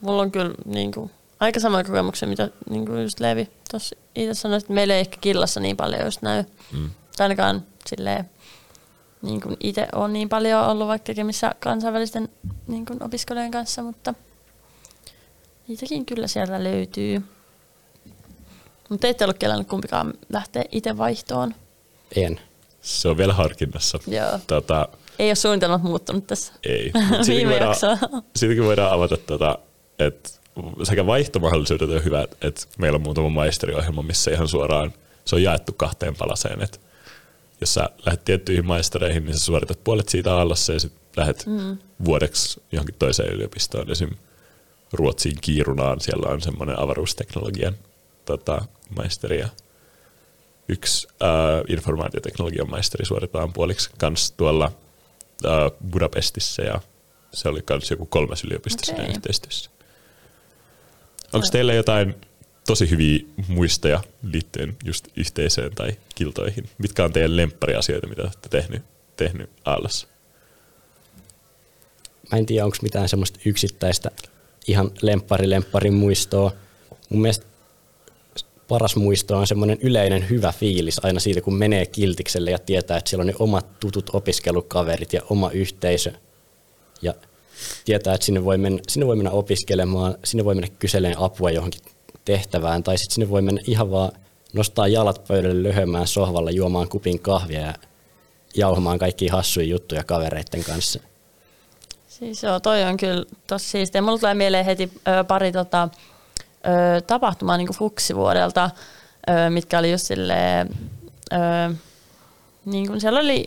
Mulla 0.00 0.22
on 0.22 0.30
kyllä 0.30 0.54
niin 0.64 0.92
kuin, 0.92 1.10
aika 1.40 1.60
sama 1.60 1.84
kokemuksia, 1.84 2.28
mitä 2.28 2.48
niin 2.70 2.86
kuin 2.86 3.02
just 3.02 3.20
Levi 3.20 3.48
tuossa 3.70 3.96
itse 4.14 4.34
sanoi, 4.34 4.58
että 4.58 4.72
meillä 4.72 4.94
ei 4.94 5.00
ehkä 5.00 5.16
killassa 5.20 5.60
niin 5.60 5.76
paljon 5.76 6.04
just 6.04 6.22
näy. 6.22 6.44
Mm. 6.72 6.90
Tai 7.16 7.24
ainakaan 7.24 7.66
silleen, 7.86 8.30
niin 9.22 9.40
kuin 9.40 9.56
itse 9.60 9.88
on 9.94 10.12
niin 10.12 10.28
paljon 10.28 10.64
ollut 10.64 10.88
vaikka 10.88 11.06
tekemissä 11.06 11.54
kansainvälisten 11.60 12.28
niin 12.66 12.86
kuin 12.86 13.02
opiskelijoiden 13.02 13.50
kanssa, 13.50 13.82
mutta 13.82 14.14
niitäkin 15.68 16.06
kyllä 16.06 16.26
sieltä 16.26 16.64
löytyy. 16.64 17.22
Mutta 18.88 19.06
ette 19.06 19.24
ollut 19.24 19.38
kelannut 19.38 19.68
kumpikaan 19.68 20.14
lähteä 20.32 20.64
itse 20.72 20.98
vaihtoon. 20.98 21.54
En. 22.16 22.40
Se 22.80 23.08
on 23.08 23.16
vielä 23.16 23.32
harkinnassa. 23.32 23.98
Joo. 24.06 24.38
Tota, 24.46 24.88
ei 25.18 25.28
ole 25.28 25.34
suunnitelmat 25.34 25.82
muuttunut 25.82 26.26
tässä. 26.26 26.52
Ei. 26.64 26.92
Viime 27.26 27.50
voidaan, 27.52 27.76
siitäkin 28.36 28.64
voidaan 28.64 28.92
avata, 28.92 29.16
tota, 29.16 29.58
että 29.98 30.30
sekä 30.82 31.06
vaihtomahdollisuudet 31.06 31.90
on 31.90 32.04
hyvät, 32.04 32.36
että 32.40 32.62
meillä 32.78 32.96
on 32.96 33.02
muutama 33.02 33.28
maisteriohjelma, 33.28 34.02
missä 34.02 34.30
ihan 34.30 34.48
suoraan 34.48 34.92
se 35.24 35.36
on 35.36 35.42
jaettu 35.42 35.72
kahteen 35.72 36.16
palaseen, 36.16 36.62
että 36.62 36.78
jos 37.60 37.74
sä 37.74 37.90
lähdet 38.06 38.24
tiettyihin 38.24 38.66
maistereihin, 38.66 39.24
niin 39.24 39.38
sä 39.38 39.44
suoritat 39.44 39.84
puolet 39.84 40.08
siitä 40.08 40.36
alassa 40.36 40.72
ja 40.72 40.80
sitten 40.80 41.00
lähdet 41.16 41.46
mm. 41.46 41.78
vuodeksi 42.04 42.62
johonkin 42.72 42.94
toiseen 42.98 43.32
yliopistoon, 43.32 43.90
esim. 43.90 44.10
Ruotsiin 44.92 45.36
Kiirunaan, 45.40 46.00
siellä 46.00 46.28
on 46.28 46.40
semmoinen 46.40 46.78
avaruusteknologian 46.78 47.74
tota, 48.24 48.64
maisteri 48.96 49.38
ja 49.38 49.48
yksi 50.68 51.08
äh, 51.22 51.28
informaatioteknologian 51.68 52.70
maisteri 52.70 53.04
suoritetaan 53.04 53.52
puoliksi 53.52 53.90
kans 53.98 54.32
tuolla 54.32 54.72
äh, 55.44 55.52
Budapestissa 55.90 56.62
ja 56.62 56.80
se 57.32 57.48
oli 57.48 57.62
kans 57.62 57.90
joku 57.90 58.06
kolmas 58.06 58.44
yliopisto 58.44 58.92
okay. 58.92 59.06
yhteistyössä. 59.06 59.70
Onko 61.32 61.46
teillä 61.52 61.74
jotain 61.74 62.14
tosi 62.70 62.90
hyviä 62.90 63.20
muistoja 63.48 64.02
liittyen 64.22 64.76
just 64.84 65.08
yhteisöön 65.16 65.72
tai 65.74 65.92
kiltoihin? 66.14 66.68
Mitkä 66.78 67.04
on 67.04 67.12
teidän 67.12 67.36
lemppariasioita, 67.36 68.06
mitä 68.06 68.22
olette 68.22 68.48
tehnyt, 68.48 68.82
tehnyt 69.16 69.50
Aallossa? 69.64 70.06
Mä 72.32 72.38
en 72.38 72.46
tiedä, 72.46 72.64
onko 72.64 72.76
mitään 72.82 73.08
semmoista 73.08 73.38
yksittäistä 73.44 74.10
ihan 74.66 74.90
lemppari 75.42 75.90
muistoa. 75.90 76.52
Mun 77.08 77.20
mielestä 77.22 77.46
paras 78.68 78.96
muisto 78.96 79.36
on 79.36 79.46
semmoinen 79.46 79.78
yleinen 79.80 80.30
hyvä 80.30 80.52
fiilis 80.52 81.04
aina 81.04 81.20
siitä, 81.20 81.40
kun 81.40 81.54
menee 81.54 81.86
kiltikselle 81.86 82.50
ja 82.50 82.58
tietää, 82.58 82.98
että 82.98 83.10
siellä 83.10 83.22
on 83.22 83.26
ne 83.26 83.34
omat 83.38 83.80
tutut 83.80 84.10
opiskelukaverit 84.12 85.12
ja 85.12 85.22
oma 85.30 85.50
yhteisö. 85.50 86.12
Ja 87.02 87.14
tietää, 87.84 88.14
että 88.14 88.24
sinne 88.24 88.44
voi 88.44 88.58
mennä, 88.58 88.80
sinne 88.88 89.06
voi 89.06 89.16
mennä 89.16 89.30
opiskelemaan, 89.30 90.14
sinne 90.24 90.44
voi 90.44 90.54
mennä 90.54 90.76
kyselemään 90.78 91.22
apua 91.22 91.50
johonkin 91.50 91.80
tehtävään, 92.30 92.82
tai 92.82 92.98
sitten 92.98 93.14
sinne 93.14 93.30
voi 93.30 93.42
mennä 93.42 93.60
ihan 93.66 93.90
vaan 93.90 94.12
nostaa 94.52 94.88
jalat 94.88 95.24
pöydälle 95.28 95.68
löhömään 95.68 96.06
sohvalla, 96.06 96.50
juomaan 96.50 96.88
kupin 96.88 97.20
kahvia 97.20 97.60
ja 97.60 97.74
jauhamaan 98.54 98.98
kaikki 98.98 99.28
hassuja 99.28 99.66
juttuja 99.66 100.04
kavereiden 100.04 100.64
kanssa. 100.64 101.00
Siis 102.08 102.42
joo, 102.42 102.60
toi 102.60 102.82
on 102.82 102.96
kyllä 102.96 103.24
tosi 103.46 103.64
siistiä. 103.64 104.02
Mulla 104.02 104.18
tulee 104.18 104.34
mieleen 104.34 104.64
heti 104.64 104.92
pari 105.28 105.52
tota, 105.52 105.88
tapahtumaa 107.06 107.56
niin 107.56 107.74
fuksivuodelta, 107.74 108.70
mitkä 109.48 109.78
oli 109.78 109.90
just 109.90 110.06
silleen, 110.06 110.70
niin 112.64 112.86
kuin 112.86 113.00
siellä 113.00 113.20
oli 113.20 113.46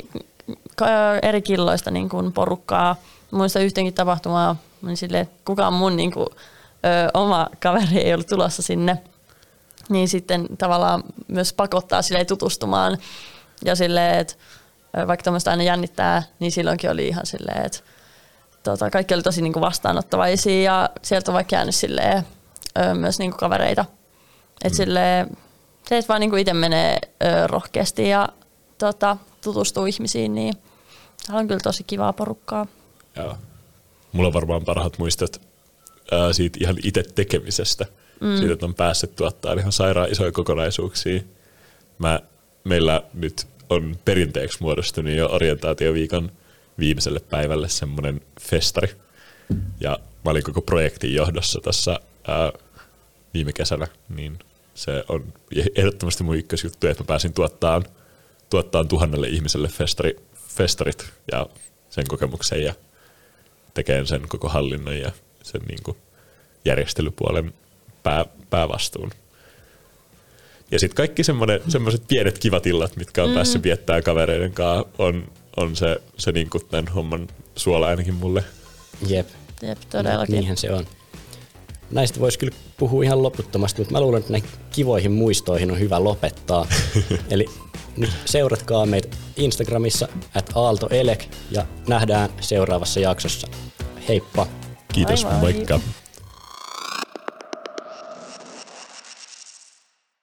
eri 1.21 1.41
killoista 1.41 1.91
niin 1.91 2.09
kuin 2.09 2.33
porukkaa. 2.33 2.95
Muista 3.31 3.59
yhtenkin 3.59 3.93
tapahtumaa, 3.93 4.55
niin 4.81 4.97
silleen, 4.97 5.29
kukaan 5.45 5.73
mun 5.73 5.95
niin 5.95 6.11
kuin, 6.11 6.27
ö, 6.85 7.09
oma 7.13 7.47
kaveri 7.59 7.97
ei 7.97 8.13
ollut 8.13 8.27
tulossa 8.27 8.61
sinne. 8.61 8.97
Niin 9.89 10.09
sitten 10.09 10.45
tavallaan 10.57 11.03
myös 11.27 11.53
pakottaa 11.53 12.01
sille 12.01 12.25
tutustumaan. 12.25 12.97
Ja 13.65 13.75
silleen, 13.75 14.19
että 14.19 14.33
vaikka 15.07 15.23
tämmöistä 15.23 15.51
aina 15.51 15.63
jännittää, 15.63 16.23
niin 16.39 16.51
silloinkin 16.51 16.89
oli 16.91 17.07
ihan 17.07 17.25
silleen, 17.25 17.65
että 17.65 17.79
tota, 18.63 18.89
kaikki 18.89 19.13
oli 19.13 19.23
tosi 19.23 19.41
niin 19.41 19.53
kuin 19.53 19.61
vastaanottavaisia 19.61 20.61
ja 20.61 20.89
sieltä 21.01 21.31
on 21.31 21.35
vaikka 21.35 21.55
jäänyt 21.55 21.75
silleen, 21.75 22.27
ö, 22.79 22.93
myös 22.93 23.19
niin 23.19 23.31
kuin 23.31 23.39
kavereita. 23.39 23.85
Et 24.63 24.73
mm. 24.73 24.77
silleen, 24.77 25.37
se, 25.89 25.97
että 25.97 26.09
vaan 26.09 26.19
niin 26.19 26.29
kuin 26.29 26.39
itse 26.39 26.53
menee 26.53 26.97
ö, 27.03 27.47
rohkeasti 27.47 28.09
ja 28.09 28.29
tota, 28.77 29.17
tutustuu 29.43 29.85
ihmisiin, 29.85 30.35
niin 30.35 30.53
täällä 31.27 31.39
on 31.39 31.47
kyllä 31.47 31.59
tosi 31.63 31.83
kivaa 31.83 32.13
porukkaa. 32.13 32.65
Joo. 33.15 33.37
Mulla 34.11 34.27
on 34.27 34.33
varmaan 34.33 34.65
parhaat 34.65 34.97
muistot 34.97 35.41
ää, 36.11 36.33
siitä 36.33 36.57
ihan 36.61 36.75
itse 36.83 37.03
tekemisestä. 37.15 37.85
Mm. 38.19 38.37
Siitä, 38.37 38.53
että 38.53 38.65
on 38.65 38.75
päässyt 38.75 39.15
tuottaa 39.15 39.53
ihan 39.53 39.71
sairaan 39.71 40.11
isoja 40.11 40.31
kokonaisuuksia. 40.31 41.21
Mä, 41.97 42.19
meillä 42.63 43.03
nyt 43.13 43.47
on 43.69 43.97
perinteeksi 44.05 44.57
muodostunut 44.61 45.13
jo 45.13 45.29
orientaatioviikon 45.31 46.31
viimeiselle 46.79 47.19
päivälle 47.19 47.69
semmoinen 47.69 48.21
festari. 48.41 48.95
Ja 49.79 49.99
mä 50.25 50.31
olin 50.31 50.43
koko 50.43 50.61
projektin 50.61 51.13
johdossa 51.13 51.59
tässä 51.63 51.99
ää, 52.27 52.51
viime 53.33 53.53
kesänä, 53.53 53.87
niin 54.09 54.39
se 54.73 55.03
on 55.09 55.33
ehdottomasti 55.75 56.23
mun 56.23 56.37
ykkösjuttu, 56.37 56.87
että 56.87 57.03
mä 57.03 57.07
pääsin 57.07 57.33
tuottaan, 57.33 57.83
tuottaan 58.49 58.87
tuhannelle 58.87 59.27
ihmiselle 59.27 59.67
festari, 59.67 60.15
festarit 60.47 61.05
ja 61.31 61.47
sen 61.89 62.07
kokemuksen 62.07 62.63
ja 62.63 62.73
tekemään 63.73 64.07
sen 64.07 64.21
koko 64.27 64.49
hallinnon 64.49 64.99
ja 64.99 65.11
sen 65.43 65.61
niin 65.67 65.83
kuin 65.83 65.97
järjestelypuolen 66.65 67.53
pää, 68.03 68.25
päävastuun. 68.49 69.11
Ja 70.71 70.79
sitten 70.79 70.95
kaikki 70.95 71.23
semmoiset 71.67 72.03
pienet 72.07 72.39
kivat 72.39 72.67
illat, 72.67 72.95
mitkä 72.95 73.23
on 73.23 73.29
mm. 73.29 73.35
päässyt 73.35 73.63
viettää 73.63 74.01
kavereiden 74.01 74.53
kanssa, 74.53 74.89
on, 74.97 75.31
on 75.57 75.75
se, 75.75 76.01
se 76.17 76.31
niin 76.31 76.49
kuin 76.49 76.65
tämän 76.65 76.87
homman 76.87 77.27
suola 77.55 77.87
ainakin 77.87 78.13
mulle. 78.13 78.43
Jep. 79.07 79.27
Jep, 79.61 79.77
todellakin. 79.89 80.33
Niinhän 80.33 80.57
se 80.57 80.73
on. 80.73 80.87
Näistä 81.91 82.19
voisi 82.19 82.39
kyllä 82.39 82.55
puhua 82.77 83.03
ihan 83.03 83.23
loputtomasti, 83.23 83.81
mutta 83.81 83.91
mä 83.91 84.01
luulen, 84.01 84.19
että 84.19 84.31
näihin 84.31 84.49
kivoihin 84.71 85.11
muistoihin 85.11 85.71
on 85.71 85.79
hyvä 85.79 86.03
lopettaa. 86.03 86.67
Eli 87.31 87.45
nyt 87.97 88.09
seuratkaa 88.25 88.85
meitä 88.85 89.07
Instagramissa 89.35 90.07
at 90.35 90.51
aaltoelek 90.55 91.25
ja 91.51 91.65
nähdään 91.87 92.29
seuraavassa 92.39 92.99
jaksossa. 92.99 93.47
Heippa! 94.07 94.47
Kiitos, 94.93 95.25
bye. 95.25 95.39
moikka! 95.41 95.79